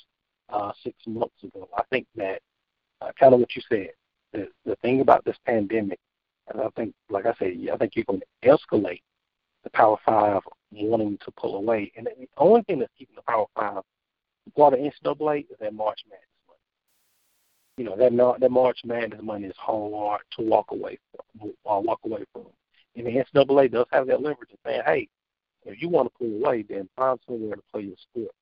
uh, 0.50 0.72
six 0.84 0.96
months 1.08 1.44
ago. 1.44 1.68
I 1.76 1.84
think 1.90 2.08
that 2.16 2.42
uh, 3.02 3.12
kind 3.20 3.34
of 3.34 3.40
what 3.40 3.56
you 3.56 3.62
said. 3.70 3.90
The 4.32 4.48
the 4.66 4.76
thing 4.78 5.02
about 5.02 5.24
this 5.26 5.38
pandemic, 5.46 6.00
and 6.50 6.62
I 6.62 6.70
think, 6.76 6.94
like 7.10 7.26
I 7.26 7.34
said, 7.38 7.54
I 7.72 7.78
think 7.78 7.96
you 7.96 8.04
can 8.04 8.22
escalate 8.44 9.02
the 9.64 9.70
Power 9.72 9.98
Five 10.06 10.42
wanting 10.72 11.18
to 11.24 11.32
pull 11.32 11.56
away, 11.56 11.92
and 11.96 12.08
the 12.08 12.28
only 12.38 12.64
thing 12.64 12.80
that's 12.80 12.92
keeping 12.98 13.16
the 13.16 13.22
Power 13.22 13.46
Five 13.56 13.84
part 14.58 14.74
of 14.74 14.80
NCAA 14.80 15.42
is 15.42 15.58
that 15.60 15.74
March 15.74 16.00
Madness 16.10 16.28
money. 16.48 16.60
You 17.78 17.86
know 17.86 17.96
that 17.98 18.40
that 18.40 18.52
March 18.52 18.80
Madness 18.84 19.22
money 19.22 19.48
is 19.48 19.56
hard 19.58 20.22
to 20.38 20.44
walk 20.44 20.72
away 20.72 21.00
from. 21.12 21.50
Uh, 21.50 21.80
walk 21.80 22.00
away 22.06 22.26
from. 22.34 22.48
And 22.96 23.08
the 23.08 23.12
NCAA 23.12 23.72
does 23.72 23.88
have 23.92 24.08
that 24.08 24.22
leverage 24.22 24.52
of 24.52 24.60
saying, 24.66 24.82
hey, 24.86 25.08
if 25.66 25.82
you 25.82 25.90
want 25.90 26.12
to 26.12 26.18
pull 26.18 26.36
away, 26.36 26.64
then 26.68 26.90
find 26.96 27.20
somewhere 27.28 27.56
to 27.56 27.62
play 27.72 27.84
your 27.84 27.96
sports. 27.98 28.38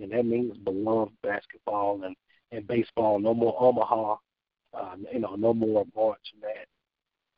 And 0.00 0.12
that 0.12 0.24
means 0.24 0.56
beloved 0.58 1.12
basketball 1.22 2.02
and, 2.04 2.16
and 2.52 2.66
baseball, 2.66 3.18
no 3.18 3.34
more 3.34 3.54
Omaha, 3.58 4.16
uh, 4.74 4.96
you 5.12 5.20
know, 5.20 5.34
no 5.34 5.52
more 5.52 5.84
March 5.94 6.32
Madness. 6.40 6.66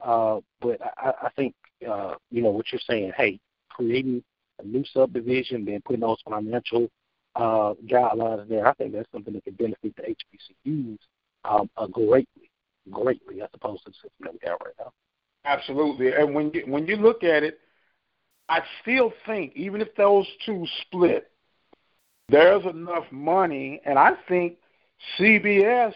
Uh, 0.01 0.41
but 0.61 0.81
I, 0.99 1.13
I 1.23 1.29
think, 1.37 1.55
uh, 1.89 2.15
you 2.31 2.43
know, 2.43 2.51
what 2.51 2.67
you're 2.73 2.81
saying, 2.89 3.13
hey, 3.17 3.39
creating 3.71 4.23
a 4.61 4.67
new 4.67 4.85
subdivision, 4.93 5.65
then 5.65 5.83
putting 5.85 6.01
those 6.01 6.21
financial 6.29 6.89
uh, 7.35 7.75
guidelines 7.87 8.49
there, 8.49 8.67
I 8.67 8.75
think 8.75 8.93
that's 8.93 9.11
something 9.13 9.35
that 9.35 9.45
can 9.45 9.55
benefit 9.55 9.95
the 9.97 10.69
HBCUs 10.69 10.99
um, 11.45 11.71
uh, 11.77 11.87
greatly, 11.87 12.51
greatly, 12.91 13.43
as 13.43 13.49
opposed 13.55 13.85
to 13.85 13.91
the 13.91 13.95
system 13.95 14.11
that 14.21 14.33
we 14.33 14.39
have 14.45 14.59
right 14.65 14.75
now. 14.79 14.93
Absolutely, 15.45 16.13
and 16.13 16.35
when 16.35 16.53
you 16.55 16.63
when 16.67 16.87
you 16.87 16.95
look 16.97 17.25
at 17.25 17.43
it, 17.43 17.59
I 18.53 18.61
still 18.83 19.15
think 19.25 19.55
even 19.57 19.81
if 19.81 19.95
those 19.95 20.27
two 20.45 20.67
split, 20.83 21.31
there's 22.29 22.67
enough 22.67 23.11
money, 23.11 23.81
and 23.87 23.99
I 23.99 24.11
think 24.29 24.59
CBS 25.19 25.95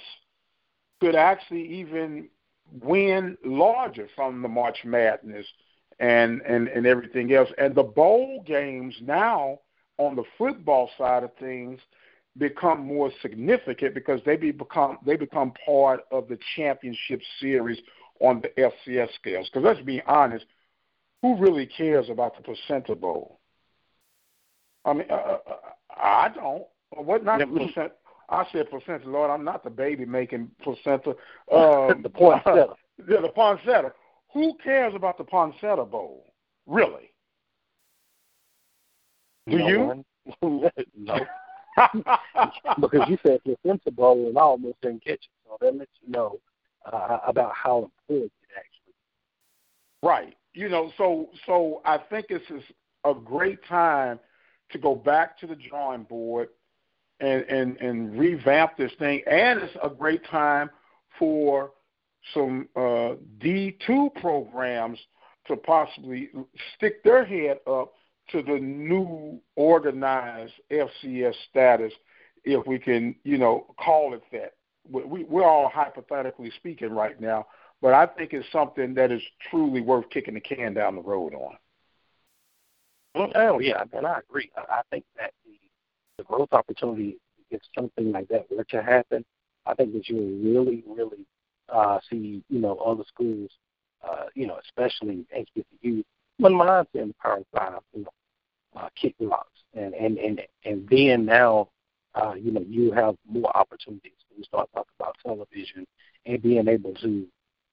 could 1.02 1.14
actually 1.14 1.66
even 1.80 2.30
win 2.80 3.36
larger 3.44 4.08
from 4.16 4.40
the 4.40 4.48
March 4.48 4.78
Madness 4.86 5.46
and 6.00 6.40
and 6.48 6.68
and 6.68 6.86
everything 6.86 7.30
else. 7.34 7.50
And 7.58 7.74
the 7.74 7.82
bowl 7.82 8.42
games 8.46 8.94
now 9.02 9.60
on 9.98 10.16
the 10.16 10.24
football 10.38 10.88
side 10.96 11.24
of 11.24 11.34
things 11.38 11.78
become 12.38 12.80
more 12.80 13.10
significant 13.20 13.92
because 13.92 14.22
they 14.24 14.36
be 14.36 14.50
become 14.50 14.96
they 15.04 15.16
become 15.16 15.52
part 15.66 16.00
of 16.10 16.26
the 16.26 16.38
championship 16.56 17.20
series 17.38 17.80
on 18.20 18.40
the 18.40 18.48
FCS 18.88 19.12
scales. 19.14 19.46
Because 19.52 19.62
let's 19.62 19.84
be 19.84 20.00
honest, 20.06 20.46
who 21.26 21.36
really 21.42 21.66
cares 21.66 22.08
about 22.08 22.36
the 22.36 22.42
placenta 22.42 22.94
bowl? 22.94 23.40
I 24.84 24.92
mean, 24.92 25.06
uh, 25.10 25.14
uh, 25.14 25.38
uh 25.48 25.56
I 26.00 26.28
don't. 26.28 26.64
What 26.90 27.24
not 27.24 27.40
the 27.40 27.46
percent? 27.46 27.92
I 28.28 28.46
said 28.52 28.70
placenta, 28.70 29.08
Lord. 29.08 29.30
I'm 29.30 29.44
not 29.44 29.64
the 29.64 29.70
baby 29.70 30.04
making 30.04 30.50
placenta. 30.62 31.16
Um, 31.52 32.02
the 32.02 32.08
poinsettia. 32.14 32.68
yeah, 33.08 33.20
the 33.20 33.28
poinsettia. 33.28 33.92
Who 34.34 34.54
cares 34.62 34.94
about 34.94 35.18
the 35.18 35.24
poinsettia 35.24 35.84
bowl? 35.84 36.32
Really? 36.66 37.12
Do 39.48 39.58
no 39.58 39.68
you? 39.68 40.04
no. 40.96 41.20
because 42.80 43.08
you 43.08 43.18
said 43.24 43.40
placenta 43.44 43.90
bowl 43.90 44.28
and 44.28 44.36
I 44.36 44.42
almost 44.42 44.80
didn't 44.82 45.04
catch 45.04 45.14
it, 45.14 45.30
so 45.44 45.56
that 45.60 45.76
lets 45.76 45.90
you 46.02 46.10
know 46.12 46.40
uh, 46.92 47.18
about 47.26 47.52
how 47.54 47.90
important 48.08 48.32
it 48.42 48.56
actually. 48.56 48.94
Right. 50.02 50.36
You 50.56 50.70
know, 50.70 50.90
so 50.96 51.28
so 51.44 51.82
I 51.84 51.98
think 51.98 52.28
this 52.28 52.40
is 52.48 52.62
a 53.04 53.12
great 53.12 53.58
time 53.68 54.18
to 54.70 54.78
go 54.78 54.94
back 54.94 55.38
to 55.40 55.46
the 55.46 55.54
drawing 55.54 56.04
board 56.04 56.48
and 57.20 57.42
and 57.42 57.76
and 57.76 58.18
revamp 58.18 58.78
this 58.78 58.90
thing, 58.98 59.20
and 59.30 59.60
it's 59.60 59.76
a 59.82 59.90
great 59.90 60.24
time 60.24 60.70
for 61.18 61.72
some 62.32 62.70
uh, 62.74 63.16
D2 63.38 64.14
programs 64.14 64.98
to 65.46 65.56
possibly 65.56 66.30
stick 66.74 67.04
their 67.04 67.26
head 67.26 67.58
up 67.66 67.92
to 68.30 68.42
the 68.42 68.58
new 68.58 69.38
organized 69.56 70.54
FCS 70.72 71.34
status, 71.50 71.92
if 72.44 72.66
we 72.66 72.78
can, 72.78 73.14
you 73.24 73.36
know, 73.36 73.66
call 73.78 74.14
it 74.14 74.22
that. 74.32 74.54
We, 74.88 75.24
we're 75.24 75.44
all 75.44 75.68
hypothetically 75.68 76.50
speaking 76.56 76.92
right 76.92 77.20
now, 77.20 77.46
but 77.82 77.94
I 77.94 78.06
think 78.06 78.32
it's 78.32 78.50
something 78.52 78.94
that 78.94 79.12
is 79.12 79.22
truly 79.50 79.80
worth 79.80 80.08
kicking 80.10 80.34
the 80.34 80.40
can 80.40 80.74
down 80.74 80.96
the 80.96 81.02
road 81.02 81.34
on. 81.34 81.56
Oh 83.34 83.58
yeah, 83.60 83.82
and 83.92 84.06
I 84.06 84.18
agree. 84.18 84.50
I 84.56 84.82
think 84.90 85.04
that 85.18 85.32
the, 85.44 85.58
the 86.18 86.24
growth 86.24 86.52
opportunity, 86.52 87.16
if 87.50 87.60
something 87.74 88.12
like 88.12 88.28
that 88.28 88.46
were 88.50 88.64
to 88.64 88.82
happen, 88.82 89.24
I 89.64 89.74
think 89.74 89.92
that 89.94 90.08
you 90.08 90.16
will 90.16 90.52
really, 90.64 90.84
really 90.86 91.26
uh, 91.68 91.98
see, 92.10 92.42
you 92.48 92.58
know, 92.60 92.76
other 92.76 93.04
schools, 93.08 93.50
uh, 94.06 94.24
you 94.34 94.46
know, 94.46 94.58
especially 94.62 95.26
HBCU, 95.34 96.04
but 96.38 96.52
mine 96.52 96.84
in 96.94 97.14
Power 97.22 97.42
Five, 97.54 97.80
you 97.94 98.02
know, 98.02 98.80
uh, 98.80 98.88
kick 99.00 99.14
rocks, 99.20 99.62
and 99.74 99.94
and 99.94 100.18
and 100.18 100.42
and 100.64 100.86
then 100.90 101.24
now, 101.24 101.68
uh, 102.14 102.34
you 102.34 102.52
know, 102.52 102.64
you 102.68 102.92
have 102.92 103.16
more 103.26 103.54
opportunities 103.56 104.12
when 104.28 104.38
you 104.38 104.44
start 104.44 104.68
talking 104.74 104.92
about 105.00 105.16
television 105.24 105.86
and 106.26 106.42
being 106.42 106.68
able 106.68 106.94
to 106.94 107.26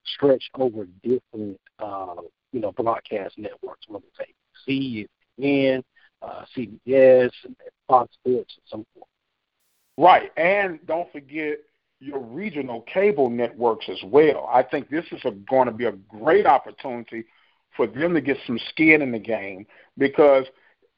stretch 0.05 0.43
over 0.55 0.87
different, 1.03 1.59
uh, 1.79 2.15
you 2.51 2.59
know, 2.59 2.71
broadcast 2.71 3.37
networks, 3.37 3.85
whether 3.87 4.05
it's 4.19 5.07
ABC, 5.39 5.83
uh, 6.21 6.45
CBS, 6.55 7.31
and 7.43 7.55
Fox 7.87 8.13
Sports, 8.13 8.55
and 8.57 8.65
so 8.67 8.85
forth. 8.93 9.07
Right, 9.97 10.31
and 10.37 10.79
don't 10.87 11.11
forget 11.11 11.59
your 11.99 12.19
regional 12.19 12.81
cable 12.81 13.29
networks 13.29 13.87
as 13.89 14.01
well. 14.05 14.49
I 14.51 14.63
think 14.63 14.89
this 14.89 15.05
is 15.11 15.21
a, 15.23 15.31
going 15.31 15.67
to 15.67 15.73
be 15.73 15.85
a 15.85 15.91
great 15.91 16.45
opportunity 16.45 17.25
for 17.77 17.87
them 17.87 18.13
to 18.13 18.21
get 18.21 18.37
some 18.45 18.59
skin 18.69 19.01
in 19.01 19.11
the 19.11 19.19
game 19.19 19.65
because 19.97 20.45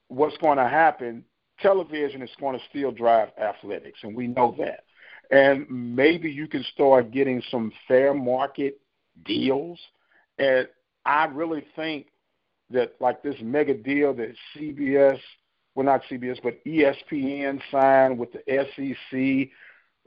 what's 0.07 0.37
going 0.37 0.57
to 0.57 0.67
happen, 0.67 1.23
television 1.59 2.21
is 2.21 2.31
going 2.39 2.57
to 2.57 2.65
still 2.69 2.91
drive 2.91 3.29
athletics, 3.37 3.99
and 4.03 4.15
we 4.15 4.27
know 4.27 4.55
that. 4.59 4.83
And 5.31 5.65
maybe 5.69 6.29
you 6.29 6.47
can 6.47 6.63
start 6.73 7.11
getting 7.11 7.41
some 7.49 7.71
fair 7.87 8.13
market 8.13 8.79
deals. 9.23 9.79
And 10.37 10.67
I 11.05 11.25
really 11.25 11.65
think 11.75 12.07
that, 12.71 12.95
like 12.99 13.23
this 13.23 13.35
mega 13.41 13.73
deal 13.73 14.13
that 14.15 14.33
CBS, 14.55 15.19
well, 15.75 15.85
not 15.85 16.01
CBS, 16.09 16.41
but 16.41 16.63
ESPN 16.65 17.61
signed 17.71 18.17
with 18.17 18.29
the 18.33 18.41
SEC 18.75 19.51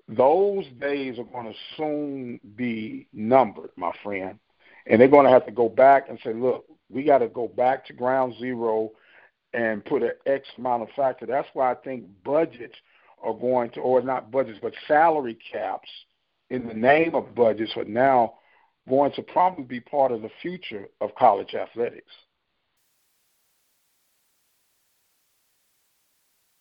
those 0.08 0.64
days 0.80 1.18
are 1.18 1.24
going 1.24 1.52
to 1.52 1.58
soon 1.76 2.40
be 2.56 3.06
numbered, 3.12 3.70
my 3.76 3.92
friend. 4.02 4.38
And 4.86 5.00
they're 5.00 5.08
going 5.08 5.26
to 5.26 5.32
have 5.32 5.44
to 5.46 5.52
go 5.52 5.68
back 5.68 6.08
and 6.08 6.18
say, 6.24 6.32
look, 6.32 6.64
we 6.88 7.04
got 7.04 7.18
to 7.18 7.28
go 7.28 7.46
back 7.46 7.86
to 7.86 7.92
ground 7.92 8.34
zero 8.38 8.90
and 9.52 9.84
put 9.84 10.02
an 10.02 10.12
X 10.24 10.48
amount 10.56 10.82
of 10.82 10.88
factor. 10.96 11.26
That's 11.26 11.48
why 11.52 11.70
I 11.70 11.74
think 11.74 12.06
budgets 12.24 12.76
are 13.22 13.34
going 13.34 13.70
to, 13.70 13.80
or 13.80 14.00
not 14.00 14.30
budgets, 14.30 14.60
but 14.62 14.72
salary 14.86 15.36
caps 15.52 15.88
in 16.48 16.66
the 16.66 16.74
name 16.74 17.14
of 17.14 17.34
budgets 17.34 17.72
are 17.76 17.84
now 17.84 18.34
going 18.88 19.12
to 19.12 19.22
probably 19.22 19.64
be 19.64 19.80
part 19.80 20.12
of 20.12 20.22
the 20.22 20.30
future 20.40 20.88
of 21.00 21.14
college 21.14 21.54
athletics. 21.54 22.12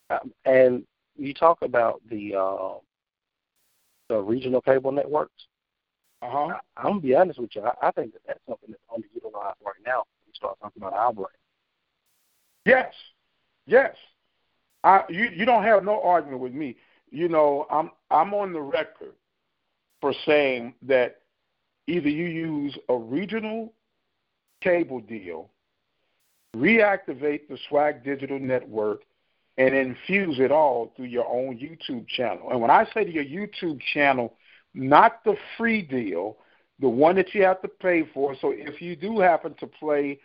Um, 0.10 0.32
and 0.46 0.84
you 1.18 1.34
talk 1.34 1.62
about 1.62 2.02
the 2.10 2.36
uh, 2.36 2.80
the 4.10 4.22
regional 4.22 4.62
cable 4.62 4.92
networks. 4.92 5.48
Uh-huh. 6.22 6.48
I, 6.48 6.60
I'm 6.78 6.86
gonna 6.94 7.00
be 7.02 7.16
honest 7.16 7.40
with 7.40 7.56
you. 7.56 7.64
I, 7.64 7.88
I 7.88 7.92
think 7.92 8.14
that 8.14 8.22
that's 8.26 8.40
something 8.48 8.70
that's 8.70 8.82
underutilized 8.92 9.56
right 9.66 9.76
now. 9.86 9.98
When 9.98 10.28
we 10.28 10.34
start 10.34 10.58
talking 10.62 10.82
about 10.82 10.94
our 10.94 11.14
brand. 11.14 11.30
Yes, 12.66 12.94
yes. 13.66 13.96
I 14.84 15.04
you 15.10 15.30
you 15.34 15.46
don't 15.46 15.64
have 15.64 15.84
no 15.84 16.02
argument 16.02 16.42
with 16.42 16.54
me. 16.54 16.78
You 17.12 17.28
know, 17.28 17.68
I'm 17.70 17.92
I'm 18.10 18.34
on 18.34 18.54
the 18.54 18.62
record 18.62 19.14
for 20.02 20.14
saying 20.26 20.74
that 20.84 21.22
either 21.88 22.10
you 22.10 22.26
use 22.26 22.78
a 22.90 22.96
regional 22.96 23.74
cable 24.62 25.00
deal, 25.00 25.50
reactivate 26.56 27.48
the 27.48 27.58
SWAC 27.70 28.04
Digital 28.04 28.40
Network, 28.40 29.02
and 29.58 29.74
infuse 29.74 30.40
it 30.40 30.52
all 30.52 30.94
through 30.96 31.06
your 31.06 31.28
own 31.28 31.58
YouTube 31.58 32.08
channel. 32.08 32.52
And 32.52 32.62
when 32.62 32.70
I 32.70 32.86
say 32.94 33.04
to 33.04 33.12
your 33.12 33.24
YouTube 33.24 33.82
channel, 33.94 34.36
not 34.74 35.24
the 35.24 35.36
free 35.58 35.82
deal, 35.82 36.38
the 36.80 36.90
one 36.90 37.16
that 37.16 37.34
you 37.34 37.44
have 37.44 37.62
to 37.64 37.68
pay 37.68 38.08
for. 38.14 38.36
So 38.40 38.54
if 38.56 38.82
you 38.82 38.96
do 38.96 39.20
happen 39.20 39.56
to 39.60 39.66
play 39.66 40.20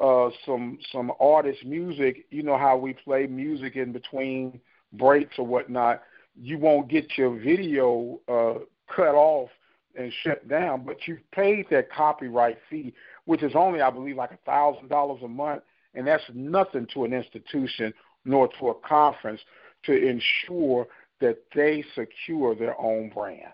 uh, 0.00 0.30
some 0.44 0.78
some 0.92 1.12
artist 1.18 1.64
music, 1.64 2.26
you 2.30 2.42
know 2.42 2.58
how 2.58 2.76
we 2.76 2.92
play 2.92 3.26
music 3.26 3.76
in 3.76 3.92
between 3.92 4.60
breaks 4.92 5.36
or 5.38 5.46
whatnot. 5.46 6.02
you 6.40 6.58
won't 6.58 6.88
get 6.88 7.16
your 7.16 7.36
video 7.38 8.20
uh, 8.28 8.60
cut 8.94 9.14
off 9.14 9.48
and 9.96 10.12
shut 10.22 10.46
down, 10.48 10.84
but 10.84 11.06
you've 11.06 11.30
paid 11.32 11.66
that 11.70 11.90
copyright 11.90 12.58
fee, 12.68 12.94
which 13.24 13.42
is 13.42 13.52
only, 13.54 13.80
I 13.80 13.90
believe, 13.90 14.16
like 14.16 14.32
a 14.32 14.38
thousand 14.44 14.88
dollars 14.88 15.20
a 15.22 15.28
month, 15.28 15.62
and 15.94 16.06
that's 16.06 16.24
nothing 16.34 16.86
to 16.94 17.04
an 17.04 17.12
institution 17.12 17.92
nor 18.24 18.48
to 18.58 18.68
a 18.68 18.74
conference 18.74 19.40
to 19.84 19.92
ensure 19.92 20.86
that 21.20 21.38
they 21.54 21.84
secure 21.94 22.54
their 22.54 22.78
own 22.80 23.10
brand. 23.10 23.52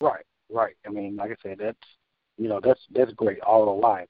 Right, 0.00 0.24
right. 0.50 0.76
I 0.86 0.90
mean, 0.90 1.16
like 1.16 1.30
I 1.32 1.36
said, 1.42 1.58
that's 1.58 1.78
you 2.38 2.48
know 2.48 2.60
that's 2.62 2.80
that's 2.94 3.12
great 3.12 3.40
all 3.40 3.68
alive. 3.68 4.08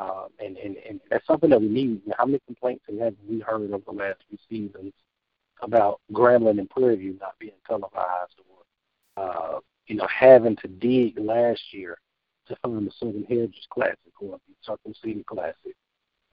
Um, 0.00 0.26
and, 0.40 0.56
and 0.56 0.76
and 0.88 1.00
that's 1.08 1.26
something 1.26 1.50
that 1.50 1.60
we 1.60 1.68
need. 1.68 2.00
How 2.18 2.26
many 2.26 2.40
complaints 2.46 2.84
have 3.00 3.14
we 3.28 3.40
heard 3.40 3.70
over 3.72 3.84
the 3.86 3.92
last 3.92 4.18
few 4.28 4.38
seasons 4.48 4.92
about 5.62 6.00
Grambling 6.12 6.58
and 6.58 6.68
Prairie 6.68 6.96
View 6.96 7.16
not 7.20 7.38
being 7.38 7.52
televised, 7.66 8.40
or 9.16 9.22
uh, 9.22 9.60
you 9.86 9.96
know 9.96 10.06
having 10.08 10.56
to 10.56 10.68
dig 10.68 11.18
last 11.18 11.62
year 11.72 11.98
to 12.48 12.56
find 12.56 12.86
the 12.86 12.92
Southern 12.98 13.24
Heritage 13.24 13.66
Classic 13.70 13.98
or 14.20 14.38
the 14.48 14.54
Circle 14.62 14.92
City 15.02 15.24
Classic, 15.26 15.74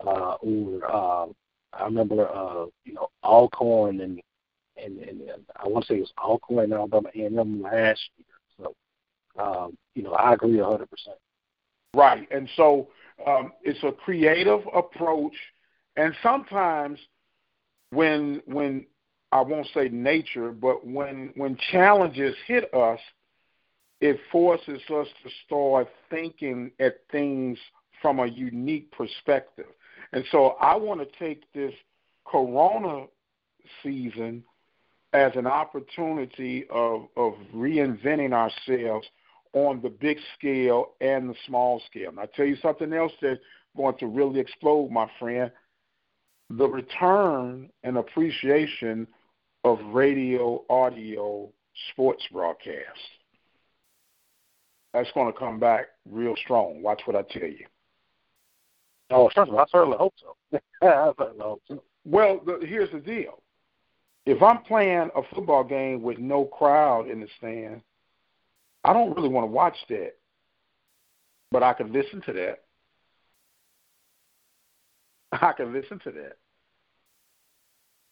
uh, 0.06 0.36
or 0.42 0.92
um, 0.92 1.36
I 1.74 1.86
remember 1.86 2.28
uh, 2.28 2.66
you 2.86 2.94
know 2.94 3.10
Alcorn 3.24 4.02
and 4.02 4.22
and, 4.78 4.98
and, 5.00 5.22
I 5.56 5.68
want 5.68 5.86
to 5.86 5.94
say 5.94 5.98
it 5.98 6.02
was 6.02 6.14
Alcorn 6.18 6.66
and 6.66 6.74
Alabama 6.74 7.10
A&M 7.14 7.62
last 7.62 8.02
year. 8.18 8.26
So 8.58 8.76
um, 9.42 9.78
you 9.96 10.04
know 10.04 10.14
I 10.14 10.34
agree 10.34 10.60
hundred 10.60 10.90
percent. 10.90 11.18
Right, 11.94 12.28
and 12.32 12.50
so 12.56 12.88
um, 13.28 13.52
it's 13.64 13.84
a 13.84 13.92
creative 13.92 14.62
approach, 14.74 15.36
and 15.98 16.16
sometimes 16.24 17.00
when 17.92 18.42
when 18.46 18.86
I 19.32 19.42
won't 19.42 19.68
say 19.74 19.90
nature, 19.90 20.52
but 20.52 20.86
when 20.86 21.32
when 21.36 21.58
challenges 21.72 22.36
hit 22.48 22.74
us, 22.74 23.00
it 24.02 24.20
forces 24.32 24.82
us 24.90 25.08
to 25.24 25.30
start 25.46 25.88
thinking 26.10 26.72
at 26.80 27.02
things 27.12 27.58
from 28.02 28.20
a 28.20 28.26
unique 28.26 28.92
perspective. 28.92 29.68
And 30.12 30.26
so 30.32 30.58
I 30.60 30.76
want 30.76 31.00
to 31.02 31.20
take 31.20 31.44
this 31.54 31.74
Corona 32.26 33.06
season 33.84 34.44
as 35.14 35.32
an 35.36 35.46
opportunity 35.46 36.66
of, 36.72 37.08
of 37.16 37.34
reinventing 37.54 38.34
ourselves 38.34 39.08
on 39.54 39.82
the 39.82 39.90
big 39.90 40.18
scale 40.38 40.94
and 41.00 41.30
the 41.30 41.36
small 41.46 41.82
scale. 41.90 42.10
And 42.10 42.20
I 42.20 42.26
tell 42.26 42.46
you 42.46 42.56
something 42.62 42.92
else 42.94 43.12
that's 43.22 43.40
going 43.78 43.98
to 44.00 44.08
really 44.08 44.40
explode, 44.40 44.90
my 44.90 45.10
friend. 45.20 45.52
The 46.50 46.68
return 46.68 47.70
and 47.84 47.98
appreciation 47.98 49.08
of 49.64 49.80
radio, 49.94 50.64
audio, 50.70 51.50
sports 51.92 52.24
broadcast. 52.32 53.00
That's 54.94 55.12
going 55.14 55.32
to 55.32 55.38
come 55.38 55.60
back 55.60 55.88
real 56.10 56.36
strong. 56.36 56.82
Watch 56.82 57.02
what 57.06 57.16
I 57.16 57.22
tell 57.32 57.48
you. 57.48 57.66
Oh, 59.10 59.30
I 59.30 59.66
certainly 59.72 59.98
hope 59.98 60.14
so. 60.20 60.36
I 60.82 61.12
certainly 61.18 61.44
hope 61.44 61.62
so. 61.68 61.84
Well, 62.06 62.42
the, 62.46 62.66
here's 62.66 62.92
the 62.92 63.00
deal. 63.00 63.42
If 64.26 64.42
I'm 64.42 64.64
playing 64.64 65.10
a 65.16 65.22
football 65.34 65.64
game 65.64 66.02
with 66.02 66.18
no 66.20 66.46
crowd 66.46 67.10
in 67.10 67.22
the 67.22 67.28
stand, 67.38 67.82
I 68.84 68.94
don't 68.94 69.16
really 69.16 69.30
want 69.30 69.44
to 69.46 69.52
watch 69.52 69.76
that, 69.90 70.14
but 71.52 71.64
I 71.64 71.74
can 71.74 71.92
listen 71.92 72.22
to 72.26 72.34
that. 72.34 72.60
I 75.42 75.54
can 75.54 75.74
listen 75.74 76.00
to 76.04 76.12
that. 76.12 76.38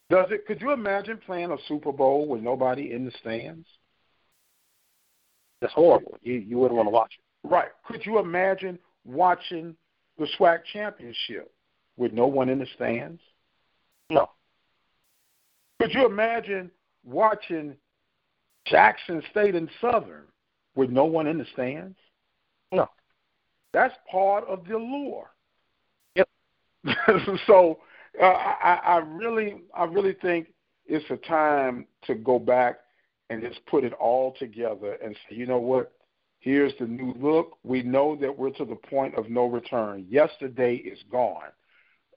Does 0.09 0.27
it? 0.31 0.47
Could 0.47 0.61
you 0.61 0.71
imagine 0.71 1.19
playing 1.23 1.51
a 1.51 1.57
Super 1.67 1.91
Bowl 1.91 2.27
with 2.27 2.41
nobody 2.41 2.91
in 2.93 3.05
the 3.05 3.11
stands? 3.19 3.67
That's 5.62 5.74
horrible. 5.74 6.17
You 6.22 6.36
you 6.36 6.58
wouldn't 6.58 6.78
want 6.78 6.88
to 6.88 6.91
watch 6.91 7.13
it. 7.17 7.48
Right. 7.48 7.69
Could 7.86 8.06
you 8.06 8.19
imagine 8.19 8.80
watching 9.06 9.76
the 10.17 10.28
SWAC 10.38 10.60
championship 10.72 11.52
with 11.98 12.13
no 12.13 12.28
one 12.28 12.50
in 12.50 12.60
the 12.60 12.67
stands? 12.76 13.22
No. 14.10 14.30
Could 15.80 15.93
you 15.93 16.06
imagine 16.06 16.72
watching 17.06 17.76
Jackson 18.65 19.24
State 19.32 19.56
and 19.56 19.69
Southern 19.80 20.24
with 20.76 20.89
no 20.89 21.06
one 21.06 21.28
in 21.28 21.38
the 21.38 21.45
stands? 21.54 21.98
No. 22.72 22.89
That's 23.74 23.95
part 24.12 24.45
of 24.48 24.65
the 24.67 24.76
allure. 24.76 25.32
Yep. 26.15 26.30
so 27.48 27.80
uh, 28.22 28.26
I, 28.26 28.80
I 28.84 28.98
really, 28.98 29.62
I 29.76 29.86
really 29.86 30.13
think 30.22 30.48
it's 30.86 31.06
a 31.10 31.17
time 31.17 31.86
to 32.08 32.15
go 32.15 32.39
back 32.39 32.80
and 33.29 33.41
just 33.41 33.65
put 33.67 33.83
it 33.83 33.93
all 33.93 34.35
together 34.39 34.97
and 35.03 35.15
say, 35.15 35.35
you 35.35 35.45
know 35.45 35.59
what? 35.59 35.91
Here's 36.39 36.73
the 36.79 36.85
new 36.85 37.13
look. 37.19 37.57
We 37.63 37.83
know 37.83 38.15
that 38.15 38.37
we're 38.37 38.51
to 38.51 38.65
the 38.65 38.75
point 38.75 39.15
of 39.15 39.29
no 39.29 39.45
return. 39.45 40.05
Yesterday 40.09 40.75
is 40.75 40.99
gone. 41.11 41.49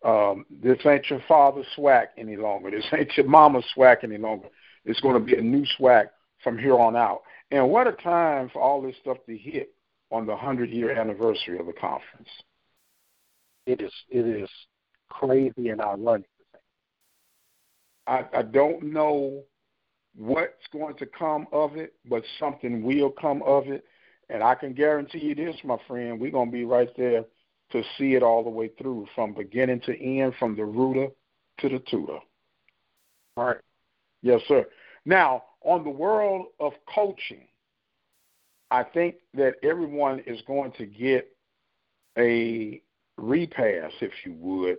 Um, 0.05 0.46
this 0.62 0.79
ain't 0.87 1.09
your 1.11 1.22
father's 1.29 1.66
SWAC 1.77 2.07
any 2.16 2.37
longer. 2.37 2.70
This 2.70 2.85
ain't 2.92 3.16
your 3.16 3.27
mama's 3.27 3.64
SWAC 3.77 4.05
any 4.05 4.18
longer. 4.18 4.48
It's 4.85 5.01
going 5.01 5.14
to 5.14 5.20
be 5.20 5.37
a 5.37 5.42
new 5.42 5.64
SWAC 5.79 6.09
from 6.42 6.59
here 6.59 6.79
on 6.79 6.96
out. 6.96 7.22
And 7.51 7.68
what 7.68 7.87
a 7.87 7.92
time 7.92 8.48
for 8.53 8.61
all 8.62 8.81
this 8.81 8.96
stuff 9.01 9.18
to 9.27 9.37
hit 9.37 9.75
on 10.11 10.27
the 10.27 10.33
100 10.33 10.70
year 10.70 10.92
anniversary 10.92 11.59
of 11.59 11.66
the 11.66 11.72
conference. 11.72 12.29
It 13.66 13.81
is 13.81 13.92
it 14.09 14.27
is 14.27 14.51
crazy 15.09 15.68
and 15.68 15.81
ironic. 15.81 16.29
I, 18.07 18.25
I 18.35 18.42
don't 18.42 18.92
know 18.92 19.44
what's 20.16 20.66
going 20.72 20.96
to 20.96 21.07
come 21.07 21.46
of 21.53 21.77
it, 21.77 21.94
but 22.09 22.22
something 22.38 22.83
will 22.83 23.11
come 23.11 23.42
of 23.42 23.68
it. 23.68 23.85
And 24.29 24.42
I 24.42 24.55
can 24.55 24.72
guarantee 24.72 25.18
you 25.18 25.35
this, 25.35 25.57
my 25.64 25.77
friend, 25.87 26.20
we're 26.20 26.31
going 26.31 26.48
to 26.48 26.53
be 26.53 26.64
right 26.64 26.90
there 26.96 27.25
to 27.72 27.83
see 27.98 28.14
it 28.14 28.22
all 28.22 28.44
the 28.44 28.51
way 28.51 28.70
through 28.81 29.07
from 29.14 29.35
beginning 29.35 29.81
to 29.81 29.98
end, 29.98 30.35
from 30.38 30.57
the 30.57 30.64
rooter 30.64 31.09
to 31.59 31.68
the 31.68 31.79
tutor. 31.90 32.18
All 33.37 33.44
right. 33.44 33.57
Yes, 34.22 34.40
sir. 34.46 34.66
Now, 35.05 35.44
on 35.62 35.85
the 35.85 35.90
world 35.90 36.46
of 36.61 36.72
coaching, 36.92 37.46
I 38.70 38.85
think 38.85 39.16
that 39.35 39.55
everyone 39.62 40.20
is 40.27 40.40
going 40.46 40.72
to 40.72 40.87
get 40.87 41.29
a 42.18 42.81
repass, 43.16 43.92
if 44.01 44.12
you 44.25 44.35
would. 44.35 44.79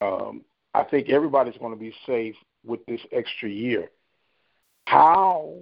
Um, 0.00 0.42
I 0.74 0.84
think 0.84 1.08
everybody's 1.08 1.56
going 1.58 1.72
to 1.72 1.78
be 1.78 1.94
safe 2.06 2.34
with 2.64 2.84
this 2.86 3.00
extra 3.12 3.48
year. 3.48 3.90
How 4.86 5.54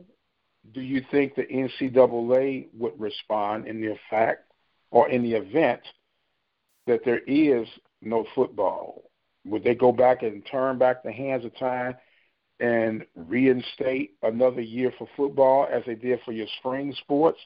do 0.72 0.80
you 0.80 1.02
think 1.10 1.34
the 1.34 1.42
NCAA 1.42 2.68
would 2.78 2.98
respond 2.98 3.66
in 3.66 3.80
the 3.80 3.96
fact 4.10 4.50
or 4.90 5.08
in 5.08 5.22
the 5.22 5.34
event 5.34 5.80
that 6.86 7.04
there 7.04 7.20
is 7.26 7.66
no 8.00 8.26
football? 8.34 9.02
Would 9.44 9.64
they 9.64 9.74
go 9.74 9.92
back 9.92 10.22
and 10.22 10.44
turn 10.46 10.78
back 10.78 11.02
the 11.02 11.12
hands 11.12 11.44
of 11.44 11.56
time 11.58 11.94
and 12.60 13.04
reinstate 13.16 14.12
another 14.22 14.60
year 14.60 14.92
for 14.96 15.08
football 15.16 15.66
as 15.70 15.82
they 15.84 15.96
did 15.96 16.20
for 16.24 16.32
your 16.32 16.46
spring 16.58 16.94
sports? 17.00 17.40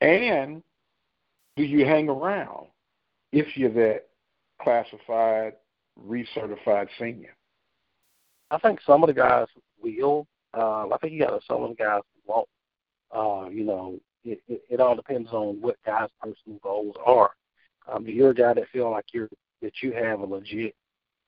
And 0.00 0.62
do 1.56 1.64
you 1.64 1.84
hang 1.84 2.08
around 2.08 2.66
if 3.32 3.56
you're 3.56 3.70
that 3.70 4.08
classified, 4.60 5.54
recertified 6.08 6.88
senior? 6.98 7.34
I 8.50 8.58
think 8.58 8.80
some 8.86 9.02
of 9.02 9.08
the 9.08 9.14
guys 9.14 9.46
will. 9.82 10.26
Uh, 10.54 10.88
I 10.88 10.98
think 11.00 11.12
you 11.14 11.20
got 11.20 11.42
some 11.44 11.62
of 11.62 11.70
the 11.70 11.74
guys 11.76 12.02
who 12.14 12.32
won't. 12.32 12.48
Uh, 13.14 13.48
you 13.50 13.64
know, 13.64 13.98
it, 14.24 14.40
it, 14.48 14.62
it 14.70 14.80
all 14.80 14.96
depends 14.96 15.30
on 15.32 15.60
what 15.60 15.76
guys' 15.84 16.08
personal 16.20 16.58
goals 16.62 16.96
are. 17.04 17.30
Um, 17.90 18.06
if 18.06 18.14
you're 18.14 18.30
a 18.30 18.34
guy 18.34 18.54
that 18.54 18.68
feel 18.68 18.90
like 18.90 19.06
you're 19.12 19.28
that 19.60 19.82
you 19.82 19.92
have 19.92 20.20
a 20.20 20.24
legit, 20.24 20.74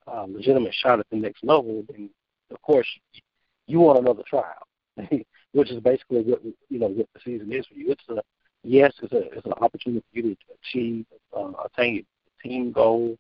uh, 0.07 0.27
legitimate 0.29 0.75
shot 0.75 1.01
at 1.01 1.07
the 1.11 1.17
next 1.17 1.45
level, 1.45 1.85
then 1.89 2.11
of 2.51 2.61
course 2.63 2.87
you 3.67 3.81
want 3.81 3.99
another 3.99 4.23
trial, 4.29 4.67
which 5.53 5.71
is 5.71 5.81
basically 5.81 6.23
what 6.23 6.43
you 6.69 6.79
know 6.79 6.89
what 6.89 7.09
the 7.15 7.21
season 7.25 7.53
is 7.53 7.67
for 7.67 7.75
you. 7.75 7.91
It's 7.91 8.05
a 8.09 8.23
yes, 8.63 8.93
it's 9.03 9.13
a 9.13 9.33
it's 9.33 9.47
an 9.47 9.53
opportunity 9.55 10.05
for 10.13 10.19
you 10.19 10.35
to 10.35 10.37
achieve, 10.63 11.07
uh, 11.37 11.53
attain 11.65 12.05
a 12.45 12.49
team 12.49 12.73
goal, 12.73 13.17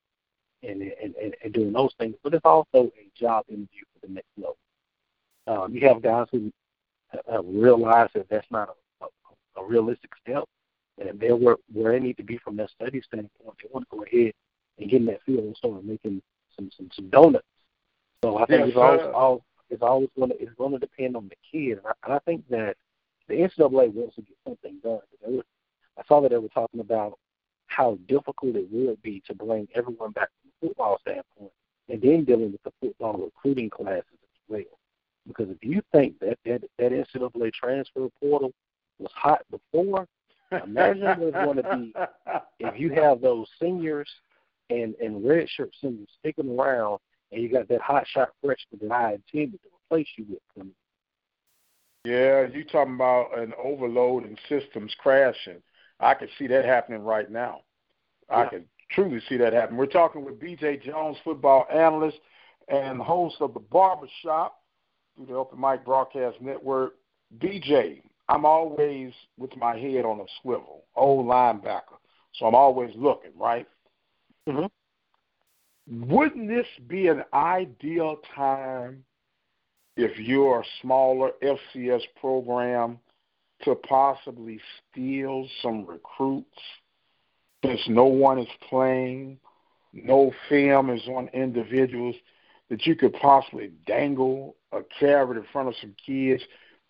and, 0.62 0.82
and 0.82 1.14
and 1.16 1.34
and 1.42 1.52
doing 1.52 1.72
those 1.72 1.92
things. 1.98 2.14
But 2.22 2.34
it's 2.34 2.44
also 2.44 2.90
a 2.98 3.10
job 3.18 3.44
interview 3.48 3.84
for 3.94 4.06
the 4.06 4.12
next 4.12 4.28
level. 4.36 4.56
Um, 5.46 5.74
you 5.74 5.86
have 5.88 6.02
guys 6.02 6.26
who 6.32 6.52
have 7.30 7.44
realized 7.46 8.12
that 8.14 8.28
that's 8.28 8.50
not 8.50 8.70
a, 9.00 9.04
a, 9.04 9.62
a 9.62 9.66
realistic 9.66 10.10
step, 10.22 10.44
and 10.98 11.18
they're 11.20 11.36
where, 11.36 11.56
where 11.72 11.92
they 11.92 12.00
need 12.00 12.16
to 12.16 12.22
be 12.22 12.38
from 12.38 12.56
that 12.56 12.70
study 12.70 13.02
standpoint. 13.02 13.56
They 13.62 13.68
want 13.70 13.88
to 13.90 13.96
go 13.96 14.04
ahead 14.04 14.32
and 14.78 14.90
get 14.90 15.00
in 15.00 15.06
that 15.06 15.22
field 15.24 15.44
and 15.44 15.56
start 15.56 15.84
making 15.84 16.22
some 16.56 16.70
some, 16.76 16.90
some 16.94 17.08
donuts. 17.10 17.46
So 18.22 18.38
I 18.38 18.46
think 18.46 18.60
yes, 18.60 18.68
it's 18.68 18.76
always, 18.76 19.00
all, 19.14 19.44
it's 19.70 19.82
always 19.82 20.08
going 20.16 20.30
to 20.30 20.42
it's 20.42 20.54
going 20.54 20.72
to 20.72 20.78
depend 20.78 21.16
on 21.16 21.28
the 21.28 21.36
kid, 21.50 21.78
and 21.78 21.86
I, 21.86 21.92
and 22.04 22.14
I 22.14 22.18
think 22.20 22.48
that 22.50 22.76
the 23.28 23.34
NCAA 23.34 23.92
wants 23.92 24.16
to 24.16 24.22
get 24.22 24.36
something 24.46 24.78
done. 24.82 25.00
Were, 25.26 25.42
I 25.98 26.02
saw 26.08 26.20
that 26.20 26.30
they 26.30 26.38
were 26.38 26.48
talking 26.48 26.80
about 26.80 27.18
how 27.66 27.98
difficult 28.08 28.56
it 28.56 28.68
would 28.70 29.02
be 29.02 29.22
to 29.26 29.34
bring 29.34 29.68
everyone 29.74 30.12
back 30.12 30.28
from 30.40 30.50
a 30.50 30.68
football 30.68 30.98
standpoint, 31.00 31.52
and 31.88 32.00
then 32.00 32.24
dealing 32.24 32.52
with 32.52 32.62
the 32.62 32.72
football 32.80 33.14
recruiting 33.14 33.70
classes 33.70 34.04
as 34.12 34.40
well. 34.48 34.78
Because 35.26 35.48
if 35.50 35.62
you 35.62 35.82
think 35.92 36.18
that 36.20 36.38
that, 36.44 36.62
that 36.78 36.92
NCAA 36.92 37.52
transfer 37.52 38.08
portal 38.20 38.52
was 38.98 39.10
hot 39.14 39.42
before, 39.50 40.06
imagine 40.64 41.02
what 41.02 41.18
it's 41.20 41.36
going 41.36 41.56
to 41.56 41.76
be 41.76 41.94
if 42.60 42.78
you 42.78 42.90
have 42.90 43.20
those 43.20 43.46
seniors 43.60 44.08
and 44.70 44.94
and 45.02 45.24
redshirt 45.24 45.70
seniors 45.80 46.08
sticking 46.20 46.58
around, 46.58 46.98
and 47.32 47.42
you 47.42 47.48
got 47.48 47.68
that 47.68 47.80
hot 47.80 48.06
shot 48.06 48.30
freshman 48.42 48.80
that 48.88 48.92
I 48.92 49.14
intended 49.14 49.60
to 49.62 49.68
replace 49.86 50.08
you 50.16 50.26
with. 50.28 50.66
Yeah, 52.04 52.46
you 52.52 52.64
talking 52.64 52.94
about 52.94 53.38
an 53.38 53.54
overload 53.62 54.24
and 54.24 54.38
systems 54.48 54.94
crashing. 54.98 55.62
I 56.00 56.12
can 56.12 56.28
see 56.38 56.46
that 56.48 56.66
happening 56.66 57.02
right 57.02 57.30
now. 57.30 57.60
Yeah. 58.28 58.36
I 58.36 58.46
can 58.46 58.64
truly 58.90 59.22
see 59.28 59.38
that 59.38 59.54
happen. 59.54 59.76
We're 59.76 59.86
talking 59.86 60.22
with 60.22 60.38
BJ 60.38 60.82
Jones, 60.82 61.16
football 61.24 61.66
analyst 61.72 62.18
and 62.68 63.00
host 63.00 63.36
of 63.40 63.54
the 63.54 63.60
Barbershop 63.60 64.60
through 65.16 65.26
the 65.26 65.34
Open 65.34 65.60
Mic 65.60 65.84
Broadcast 65.84 66.40
Network. 66.40 66.94
BJ, 67.38 68.02
I'm 68.28 68.44
always 68.44 69.12
with 69.38 69.56
my 69.56 69.76
head 69.76 70.04
on 70.04 70.20
a 70.20 70.24
swivel, 70.40 70.84
old 70.96 71.26
linebacker. 71.26 71.98
So 72.34 72.46
I'm 72.46 72.54
always 72.54 72.90
looking, 72.96 73.32
right? 73.38 73.66
Mm-hmm. 74.48 76.12
Wouldn't 76.12 76.48
this 76.48 76.66
be 76.88 77.08
an 77.08 77.24
ideal 77.32 78.16
time 78.34 79.04
if 79.96 80.18
you're 80.18 80.60
a 80.60 80.64
smaller 80.80 81.32
FCS 81.42 82.02
program 82.20 82.98
to 83.62 83.74
possibly 83.74 84.60
steal 84.90 85.46
some 85.62 85.86
recruits 85.86 86.58
since 87.64 87.80
no 87.88 88.04
one 88.04 88.38
is 88.38 88.48
playing, 88.68 89.38
no 89.92 90.32
film 90.48 90.90
is 90.90 91.02
on 91.08 91.28
individuals, 91.28 92.16
that 92.68 92.86
you 92.86 92.96
could 92.96 93.12
possibly 93.14 93.72
dangle 93.86 94.56
a 94.76 94.82
carrot 94.98 95.36
in 95.36 95.44
front 95.52 95.68
of 95.68 95.74
some 95.80 95.94
kids 96.04 96.42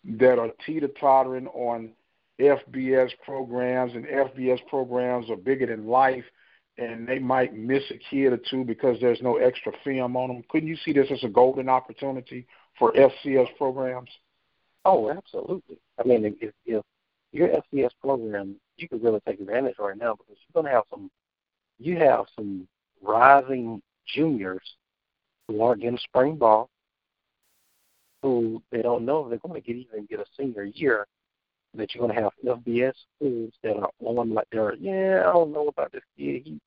that 0.05 0.39
are 0.39 0.51
teeter 0.67 0.89
tottering 1.01 1.47
on 1.49 1.93
FBS 2.41 3.11
programs, 3.25 3.95
and 3.95 4.07
FBS 4.07 4.59
programs 4.67 5.31
are 5.31 5.37
bigger 5.37 5.67
than 5.67 5.87
life, 5.87 6.25
and 6.79 7.07
they 7.07 7.19
might 7.19 7.55
miss 7.55 7.83
a 7.91 7.99
kid 8.11 8.33
or 8.33 8.41
two 8.51 8.65
because 8.65 8.99
there's 9.01 9.23
no 9.23 9.37
extra 9.37 9.73
film 9.85 10.17
on 10.17 10.29
them. 10.29 10.45
Couldn't 10.49 10.69
you 10.69 10.77
see 10.85 10.93
this 10.93 11.11
as 11.11 11.23
a 11.23 11.29
golden 11.29 11.69
opportunity 11.69 12.47
for 12.79 12.93
FCS 12.93 13.57
programs? 13.57 14.11
Oh, 14.85 15.11
absolutely. 15.11 15.79
I 15.99 16.07
mean, 16.07 16.37
if, 16.41 16.53
if 16.67 16.85
your 17.33 17.49
FCS 17.49 17.91
program, 18.01 18.57
you 18.77 18.89
could 18.89 19.03
really 19.03 19.21
take 19.27 19.41
advantage 19.41 19.77
right 19.79 19.97
now 19.97 20.15
because 20.15 20.37
you're 20.41 20.63
going 20.63 20.71
to 20.71 20.77
have 20.77 20.85
some, 20.91 21.11
you 21.79 21.97
have 21.99 22.27
some 22.37 22.67
rising 23.03 23.81
juniors 24.07 24.63
who 25.47 25.63
aren't 25.63 25.83
getting 25.83 25.99
spring 25.99 26.37
ball, 26.37 26.69
who 28.25 28.63
they 28.73 28.83
don't 28.83 29.05
know 29.05 29.25
if 29.25 29.29
they're 29.29 29.39
going 29.39 29.61
to 29.61 29.67
get 29.67 29.77
even 29.77 30.07
get 30.07 30.19
a 30.19 30.25
senior 30.37 30.65
year. 30.65 31.07
That 31.75 31.93
you're 31.93 32.07
going 32.07 32.17
to 32.17 32.23
have 32.23 32.61
FBS 32.61 32.95
schools 33.17 33.53
that 33.63 33.77
are 33.77 33.91
on 34.01 34.33
like 34.33 34.47
they're 34.53 34.75
yeah 34.77 35.25
I 35.29 35.33
don't 35.33 35.53
know 35.53 35.69
about 35.69 35.91
this 35.93 36.03
kid 36.17 36.43
he 36.45 36.61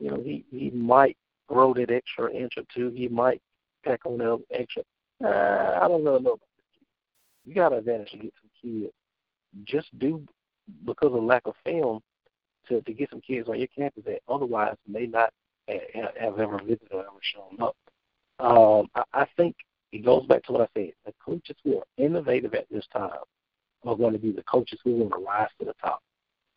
you 0.00 0.10
know 0.10 0.16
he 0.16 0.44
he 0.50 0.70
might 0.70 1.16
grow 1.46 1.74
that 1.74 1.90
extra 1.90 2.32
inch 2.32 2.54
or 2.56 2.62
two 2.74 2.90
he 2.90 3.06
might 3.06 3.42
pack 3.84 4.00
on 4.06 4.16
that 4.18 4.42
extra 4.50 4.82
uh, 5.22 5.78
I 5.80 5.88
don't 5.88 6.04
really 6.04 6.22
know 6.22 6.32
about 6.32 6.40
this 6.56 6.64
kid. 6.74 6.86
You 7.44 7.54
got 7.54 7.72
an 7.72 7.78
advantage 7.78 8.10
to 8.12 8.16
get 8.16 8.32
some 8.40 8.50
kids 8.62 8.92
just 9.64 9.98
do 9.98 10.26
because 10.84 11.12
of 11.14 11.22
lack 11.22 11.42
of 11.46 11.54
film 11.64 12.00
to 12.68 12.80
to 12.80 12.92
get 12.92 13.10
some 13.10 13.20
kids 13.20 13.48
on 13.48 13.58
your 13.58 13.68
campus 13.68 14.04
that 14.06 14.20
otherwise 14.28 14.76
may 14.88 15.06
not 15.06 15.32
have, 15.68 16.16
have 16.18 16.40
ever 16.40 16.58
visited 16.58 16.88
or 16.92 17.00
ever 17.00 17.20
shown 17.20 17.60
up. 17.60 17.76
Um, 18.38 18.88
I, 18.94 19.22
I 19.22 19.26
think 19.36 19.54
it 19.92 20.04
goes 20.04 20.26
back 20.26 20.42
to 20.44 20.52
what 20.52 20.62
I 20.62 20.80
said. 20.80 20.92
The 21.04 21.14
coaches 21.24 21.56
who 21.64 21.78
are 21.78 21.86
innovative 21.96 22.54
at 22.54 22.66
this 22.70 22.86
time 22.92 23.10
are 23.84 23.96
going 23.96 24.12
to 24.12 24.18
be 24.18 24.32
the 24.32 24.42
coaches 24.42 24.78
who 24.84 24.94
are 24.96 24.98
going 24.98 25.10
to 25.10 25.26
rise 25.26 25.48
to 25.58 25.64
the 25.64 25.74
top. 25.80 26.02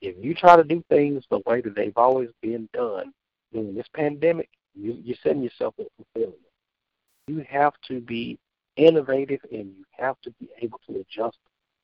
If 0.01 0.15
you 0.23 0.33
try 0.33 0.55
to 0.55 0.63
do 0.63 0.83
things 0.89 1.23
the 1.29 1.41
way 1.45 1.61
that 1.61 1.75
they've 1.75 1.97
always 1.97 2.29
been 2.41 2.69
done 2.73 3.13
during 3.53 3.75
this 3.75 3.87
pandemic, 3.93 4.49
you, 4.73 4.97
you're 5.03 5.17
setting 5.21 5.43
yourself 5.43 5.75
up 5.79 5.87
for 5.97 6.05
failure. 6.13 6.33
You 7.27 7.45
have 7.49 7.73
to 7.87 7.99
be 7.99 8.39
innovative 8.77 9.41
and 9.51 9.73
you 9.77 9.83
have 9.91 10.19
to 10.21 10.31
be 10.39 10.47
able 10.61 10.79
to 10.87 10.99
adjust 10.99 11.37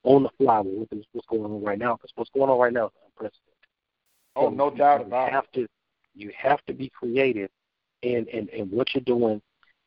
on 0.03 0.23
the 0.23 0.29
fly 0.37 0.61
with 0.61 0.87
what's 1.11 1.27
going 1.27 1.43
on 1.43 1.63
right 1.63 1.79
now 1.79 1.95
because 1.95 2.11
what's 2.15 2.29
going 2.31 2.49
on 2.49 2.59
right 2.59 2.73
now 2.73 2.85
is 2.85 2.91
unprecedented. 3.05 3.41
Oh, 4.35 4.49
so 4.49 4.55
no 4.55 4.69
doubt 4.69 5.01
about 5.01 5.27
it. 5.27 5.31
You 5.31 5.35
have 5.35 5.51
to 5.53 5.67
you 6.15 6.31
have 6.37 6.65
to 6.65 6.73
be 6.73 6.89
creative 6.89 7.49
in, 8.01 8.25
in, 8.27 8.47
in 8.49 8.67
what 8.67 8.93
you're 8.93 9.03
doing 9.03 9.41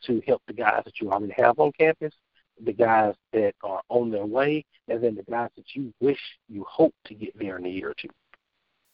to 0.06 0.22
help 0.26 0.42
the 0.46 0.52
guys 0.52 0.82
that 0.84 1.00
you 1.00 1.10
already 1.10 1.34
have 1.36 1.58
on 1.58 1.72
campus, 1.72 2.14
the 2.64 2.72
guys 2.72 3.14
that 3.32 3.54
are 3.62 3.82
on 3.88 4.10
their 4.10 4.26
way, 4.26 4.64
and 4.88 5.02
then 5.02 5.14
the 5.14 5.22
guys 5.30 5.50
that 5.56 5.74
you 5.74 5.92
wish 6.00 6.20
you 6.48 6.64
hope 6.68 6.94
to 7.06 7.14
get 7.14 7.38
there 7.38 7.58
in 7.58 7.66
a 7.66 7.68
year 7.68 7.90
or 7.90 7.94
two. 7.94 8.08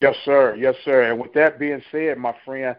Yes, 0.00 0.16
sir. 0.24 0.54
Yes, 0.56 0.74
sir. 0.84 1.10
And 1.10 1.20
with 1.20 1.32
that 1.34 1.58
being 1.58 1.82
said, 1.90 2.18
my 2.18 2.34
friend, 2.44 2.76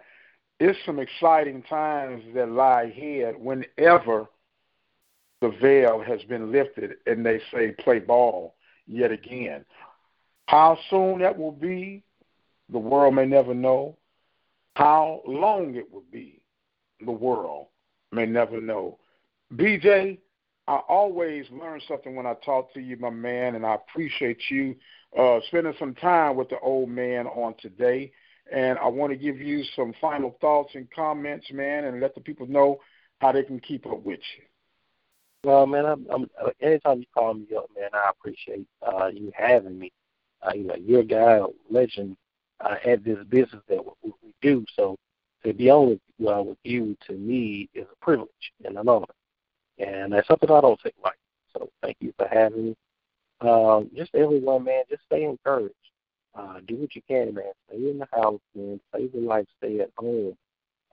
it's 0.60 0.78
some 0.86 1.00
exciting 1.00 1.64
times 1.64 2.24
that 2.34 2.52
lie 2.52 2.84
ahead 2.84 3.36
whenever 3.38 4.28
the 5.42 5.50
veil 5.62 6.02
has 6.02 6.22
been 6.24 6.52
lifted 6.52 6.96
and 7.08 7.26
they 7.26 7.42
say 7.52 7.72
play 7.80 8.00
ball 8.00 8.56
yet 8.88 9.12
again. 9.12 9.66
How 10.48 10.78
soon 10.90 11.20
that 11.20 11.38
will 11.38 11.52
be, 11.52 12.04
the 12.70 12.80
world 12.80 13.16
may 13.16 13.26
never 13.26 13.54
know. 13.54 13.98
How 14.76 15.22
long 15.26 15.76
it 15.76 15.92
will 15.92 16.06
be, 16.12 16.42
the 17.04 17.12
world 17.12 17.68
may 18.12 18.26
never 18.26 18.62
know. 18.62 18.98
BJ, 19.54 20.20
I 20.68 20.76
always 20.76 21.46
learn 21.52 21.82
something 21.88 22.15
when 22.15 22.26
I 22.26 22.34
talk 22.46 22.74
to 22.74 22.82
you, 22.82 22.98
my 22.98 23.10
man, 23.10 23.56
and 23.56 23.65
I 23.65 23.76
appreciate 23.76 24.41
you 24.50 24.76
uh, 25.18 25.39
spending 25.48 25.74
some 25.80 25.94
time 25.96 26.36
with 26.36 26.50
the 26.50 26.60
old 26.60 26.89
man 26.89 27.28
on 27.28 27.56
today. 27.62 28.12
And 28.52 28.78
I 28.80 28.88
want 28.88 29.12
to 29.12 29.18
give 29.18 29.39
you 29.39 29.63
some 29.76 29.94
final 30.00 30.38
thoughts 30.41 30.72
and 30.76 30.88
comments, 30.91 31.48
man, 31.52 31.86
and 31.86 32.00
let 32.00 32.13
the 32.15 32.22
people 32.22 32.48
know 32.48 32.80
how 33.20 33.32
they 33.32 33.44
can 33.44 33.60
keep 33.60 33.86
up 33.86 34.04
with 34.04 34.20
you. 34.38 34.44
Well, 35.44 35.68
man, 35.68 35.86
I'm, 35.86 36.08
I'm 36.12 36.28
anytime 36.60 37.00
you 37.00 37.06
call 37.13 37.36
me 37.36 37.48
up, 37.56 37.70
man, 37.76 37.89
I 37.94 38.10
appreciate 38.10 38.68
uh, 38.82 39.08
you 39.08 39.32
having 39.36 39.78
me. 39.78 39.91
Uh, 40.41 40.54
you 40.54 40.63
know, 40.63 40.76
you're 40.76 41.02
a 41.02 41.06
guy, 41.06 41.38
a 41.38 41.46
legend 41.70 42.18
uh, 42.60 42.76
at 42.86 43.04
this 43.04 43.20
business 43.30 43.62
that 43.70 43.84
we, 44.04 44.12
we 44.24 44.34
do. 44.41 44.65
So 44.76 44.98
to 45.45 45.53
be 45.53 45.69
on 45.69 45.89
with, 45.89 45.99
well, 46.19 46.45
with 46.45 46.58
you, 46.63 46.97
to 47.08 47.13
me, 47.13 47.69
is 47.73 47.86
a 47.91 48.05
privilege 48.05 48.29
and 48.63 48.77
an 48.77 48.88
honor. 48.88 49.05
And 49.77 50.13
that's 50.13 50.27
something 50.27 50.49
I 50.49 50.62
don't 50.62 50.79
take 50.81 50.95
lightly. 51.03 51.19
So 51.53 51.69
thank 51.81 51.97
you 51.99 52.13
for 52.17 52.27
having 52.27 52.65
me. 52.67 52.75
Um, 53.41 53.89
just 53.95 54.15
everyone, 54.15 54.63
man, 54.63 54.84
just 54.89 55.03
stay 55.05 55.23
encouraged. 55.23 55.73
Uh, 56.34 56.60
do 56.67 56.75
what 56.75 56.95
you 56.95 57.01
can, 57.08 57.34
man. 57.34 57.51
Stay 57.67 57.89
in 57.89 57.99
the 57.99 58.08
house, 58.13 58.41
man. 58.55 58.79
Save 58.93 59.13
your 59.13 59.23
life. 59.23 59.45
Stay 59.58 59.79
at 59.79 59.89
home. 59.97 60.36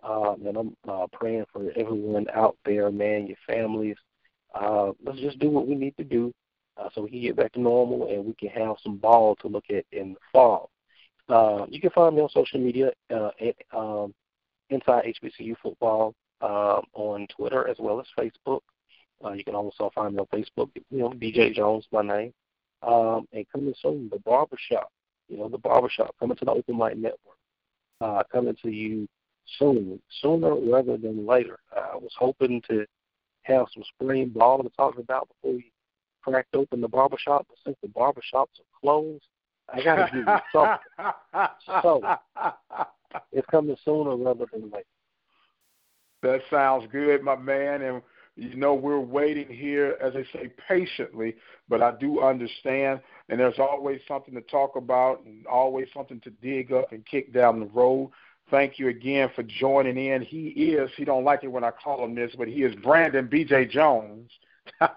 Uh, 0.02 0.34
and 0.44 0.56
I'm 0.56 0.76
uh, 0.88 1.06
praying 1.12 1.46
for 1.52 1.70
everyone 1.76 2.26
out 2.34 2.56
there, 2.64 2.90
man, 2.90 3.26
your 3.26 3.36
families. 3.46 3.96
Uh, 4.54 4.92
let's 5.04 5.20
just 5.20 5.38
do 5.38 5.48
what 5.48 5.66
we 5.66 5.74
need 5.74 5.96
to 5.96 6.04
do 6.04 6.32
uh, 6.76 6.88
so 6.92 7.02
we 7.02 7.10
can 7.10 7.20
get 7.20 7.36
back 7.36 7.52
to 7.52 7.60
normal 7.60 8.08
and 8.08 8.24
we 8.24 8.34
can 8.34 8.48
have 8.48 8.76
some 8.82 8.96
ball 8.96 9.36
to 9.36 9.48
look 9.48 9.64
at 9.70 9.84
in 9.92 10.14
the 10.14 10.18
fall. 10.32 10.70
Uh, 11.28 11.66
you 11.68 11.80
can 11.80 11.90
find 11.90 12.16
me 12.16 12.22
on 12.22 12.28
social 12.30 12.60
media 12.60 12.90
uh, 13.14 13.30
at 13.40 13.54
um, 13.72 14.12
Inside 14.70 15.14
HBCU 15.22 15.55
Football 15.62 16.14
um, 16.40 16.83
on 16.94 17.27
Twitter 17.37 17.68
as 17.68 17.77
well 17.79 18.01
as 18.01 18.07
Facebook. 18.18 18.61
Uh, 19.25 19.33
you 19.33 19.44
can 19.44 19.55
also 19.55 19.90
find 19.94 20.14
me 20.14 20.20
on 20.20 20.27
Facebook, 20.27 20.70
you 20.75 20.98
know, 20.98 21.11
BJ 21.11 21.55
Jones, 21.55 21.87
my 21.92 22.03
name. 22.03 22.33
Um, 22.83 23.29
and 23.33 23.46
coming 23.53 23.75
soon, 23.81 24.09
the 24.11 24.18
barbershop, 24.18 24.90
you 25.29 25.38
know, 25.38 25.49
the 25.49 25.59
barbershop 25.59 26.14
coming 26.18 26.36
to 26.39 26.45
the 26.45 26.51
Open 26.51 26.76
Mic 26.76 26.97
Network, 26.97 27.39
uh, 28.01 28.22
coming 28.32 28.57
to 28.62 28.70
you 28.70 29.07
soon, 29.59 30.01
sooner 30.20 30.55
rather 30.57 30.97
than 30.97 31.24
later. 31.24 31.61
I 31.74 31.97
was 31.97 32.12
hoping 32.18 32.61
to 32.68 32.84
have 33.43 33.66
some 33.72 33.84
spring 33.95 34.30
ball 34.30 34.62
to 34.62 34.68
talk 34.70 34.99
about 34.99 35.28
before 35.28 35.57
we 35.57 35.72
cracked 36.22 36.55
open 36.55 36.80
the 36.80 36.89
barbershop, 36.89 37.47
but 37.49 37.59
since 37.64 37.76
the 37.82 37.89
barbershops 37.89 38.59
are 38.59 38.80
closed, 38.80 39.24
I 39.72 39.82
got 39.82 40.11
to 40.11 40.16
you 40.16 40.24
something. 40.53 40.82
so 41.82 42.03
it's 43.32 43.46
coming 43.50 43.76
sooner 43.84 44.16
rather 44.16 44.46
than 44.52 44.70
later. 44.70 44.84
That 46.22 46.40
sounds 46.50 46.86
good, 46.92 47.22
my 47.22 47.36
man. 47.36 47.82
And 47.82 48.02
you 48.36 48.54
know 48.54 48.74
we're 48.74 49.00
waiting 49.00 49.48
here, 49.48 49.96
as 50.00 50.14
I 50.14 50.24
say, 50.32 50.52
patiently. 50.68 51.36
But 51.68 51.82
I 51.82 51.92
do 51.98 52.22
understand, 52.22 53.00
and 53.28 53.40
there's 53.40 53.58
always 53.58 54.00
something 54.06 54.34
to 54.34 54.40
talk 54.42 54.76
about, 54.76 55.24
and 55.24 55.46
always 55.46 55.88
something 55.92 56.20
to 56.20 56.30
dig 56.30 56.72
up 56.72 56.92
and 56.92 57.04
kick 57.06 57.32
down 57.32 57.60
the 57.60 57.66
road. 57.66 58.12
Thank 58.50 58.78
you 58.78 58.88
again 58.88 59.30
for 59.34 59.42
joining 59.42 59.96
in. 59.96 60.22
He 60.22 60.48
is, 60.48 60.90
he 60.96 61.04
don't 61.04 61.24
like 61.24 61.42
it 61.42 61.48
when 61.48 61.64
I 61.64 61.70
call 61.70 62.04
him 62.04 62.14
this, 62.14 62.32
but 62.36 62.48
he 62.48 62.62
is 62.62 62.74
Brandon 62.76 63.26
B.J. 63.26 63.66
Jones. 63.66 64.30
my 64.80 64.90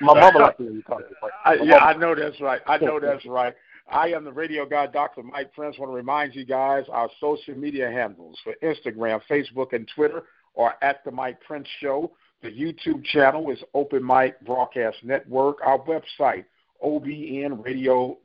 mama 0.00 0.38
likes 0.38 0.60
it 0.60 0.64
when 0.64 0.76
you 0.76 0.82
call 0.82 0.98
me. 1.00 1.66
Yeah, 1.66 1.78
I 1.78 1.94
know 1.94 2.14
that's 2.14 2.40
right. 2.40 2.60
I 2.66 2.78
know 2.78 2.98
that's 2.98 3.26
right. 3.26 3.54
I 3.92 4.08
am 4.08 4.24
the 4.24 4.32
radio 4.32 4.64
guy, 4.64 4.86
Dr. 4.86 5.22
Mike 5.22 5.52
Prince. 5.52 5.78
Want 5.78 5.92
to 5.92 5.94
remind 5.94 6.34
you 6.34 6.46
guys 6.46 6.86
our 6.90 7.10
social 7.20 7.54
media 7.54 7.90
handles 7.90 8.38
for 8.42 8.54
Instagram, 8.62 9.20
Facebook, 9.30 9.74
and 9.74 9.86
Twitter 9.94 10.22
are 10.56 10.76
at 10.80 11.04
the 11.04 11.10
Mike 11.10 11.38
Prince 11.42 11.68
Show. 11.78 12.10
The 12.42 12.48
YouTube 12.48 13.04
channel 13.04 13.50
is 13.50 13.58
Open 13.74 14.02
Mic 14.04 14.40
Broadcast 14.46 14.96
Network. 15.02 15.58
Our 15.62 15.78
website, 15.80 16.46
obnradio.com. 16.82 18.16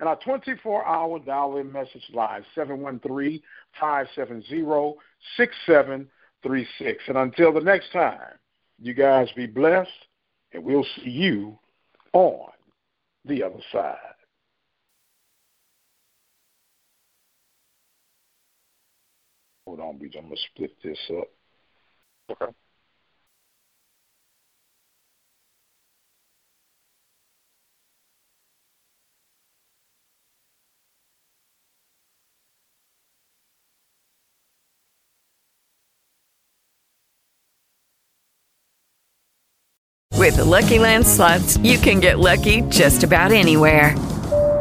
And 0.00 0.08
our 0.08 0.16
24 0.16 0.86
hour 0.86 1.20
dial 1.20 1.56
in 1.58 1.70
message 1.70 2.10
line, 2.12 2.44
713 2.56 3.40
570 3.78 4.96
6736. 5.36 7.04
And 7.06 7.16
until 7.16 7.52
the 7.52 7.60
next 7.60 7.92
time, 7.92 8.34
you 8.80 8.92
guys 8.92 9.28
be 9.36 9.46
blessed, 9.46 9.90
and 10.52 10.64
we'll 10.64 10.86
see 10.96 11.10
you 11.10 11.58
on 12.12 12.50
the 13.24 13.44
other 13.44 13.60
side. 13.72 14.17
Hold 19.68 19.80
on, 19.80 19.88
I'm 19.90 19.98
going 19.98 20.30
to 20.30 20.36
split 20.54 20.74
this 20.82 20.98
up. 21.10 21.28
Okay. 22.30 22.52
With 40.16 40.36
the 40.36 40.44
Lucky 40.46 40.78
Land 40.78 41.06
slots, 41.06 41.58
you 41.58 41.76
can 41.76 42.00
get 42.00 42.18
lucky 42.18 42.62
just 42.62 43.04
about 43.04 43.32
anywhere. 43.32 43.94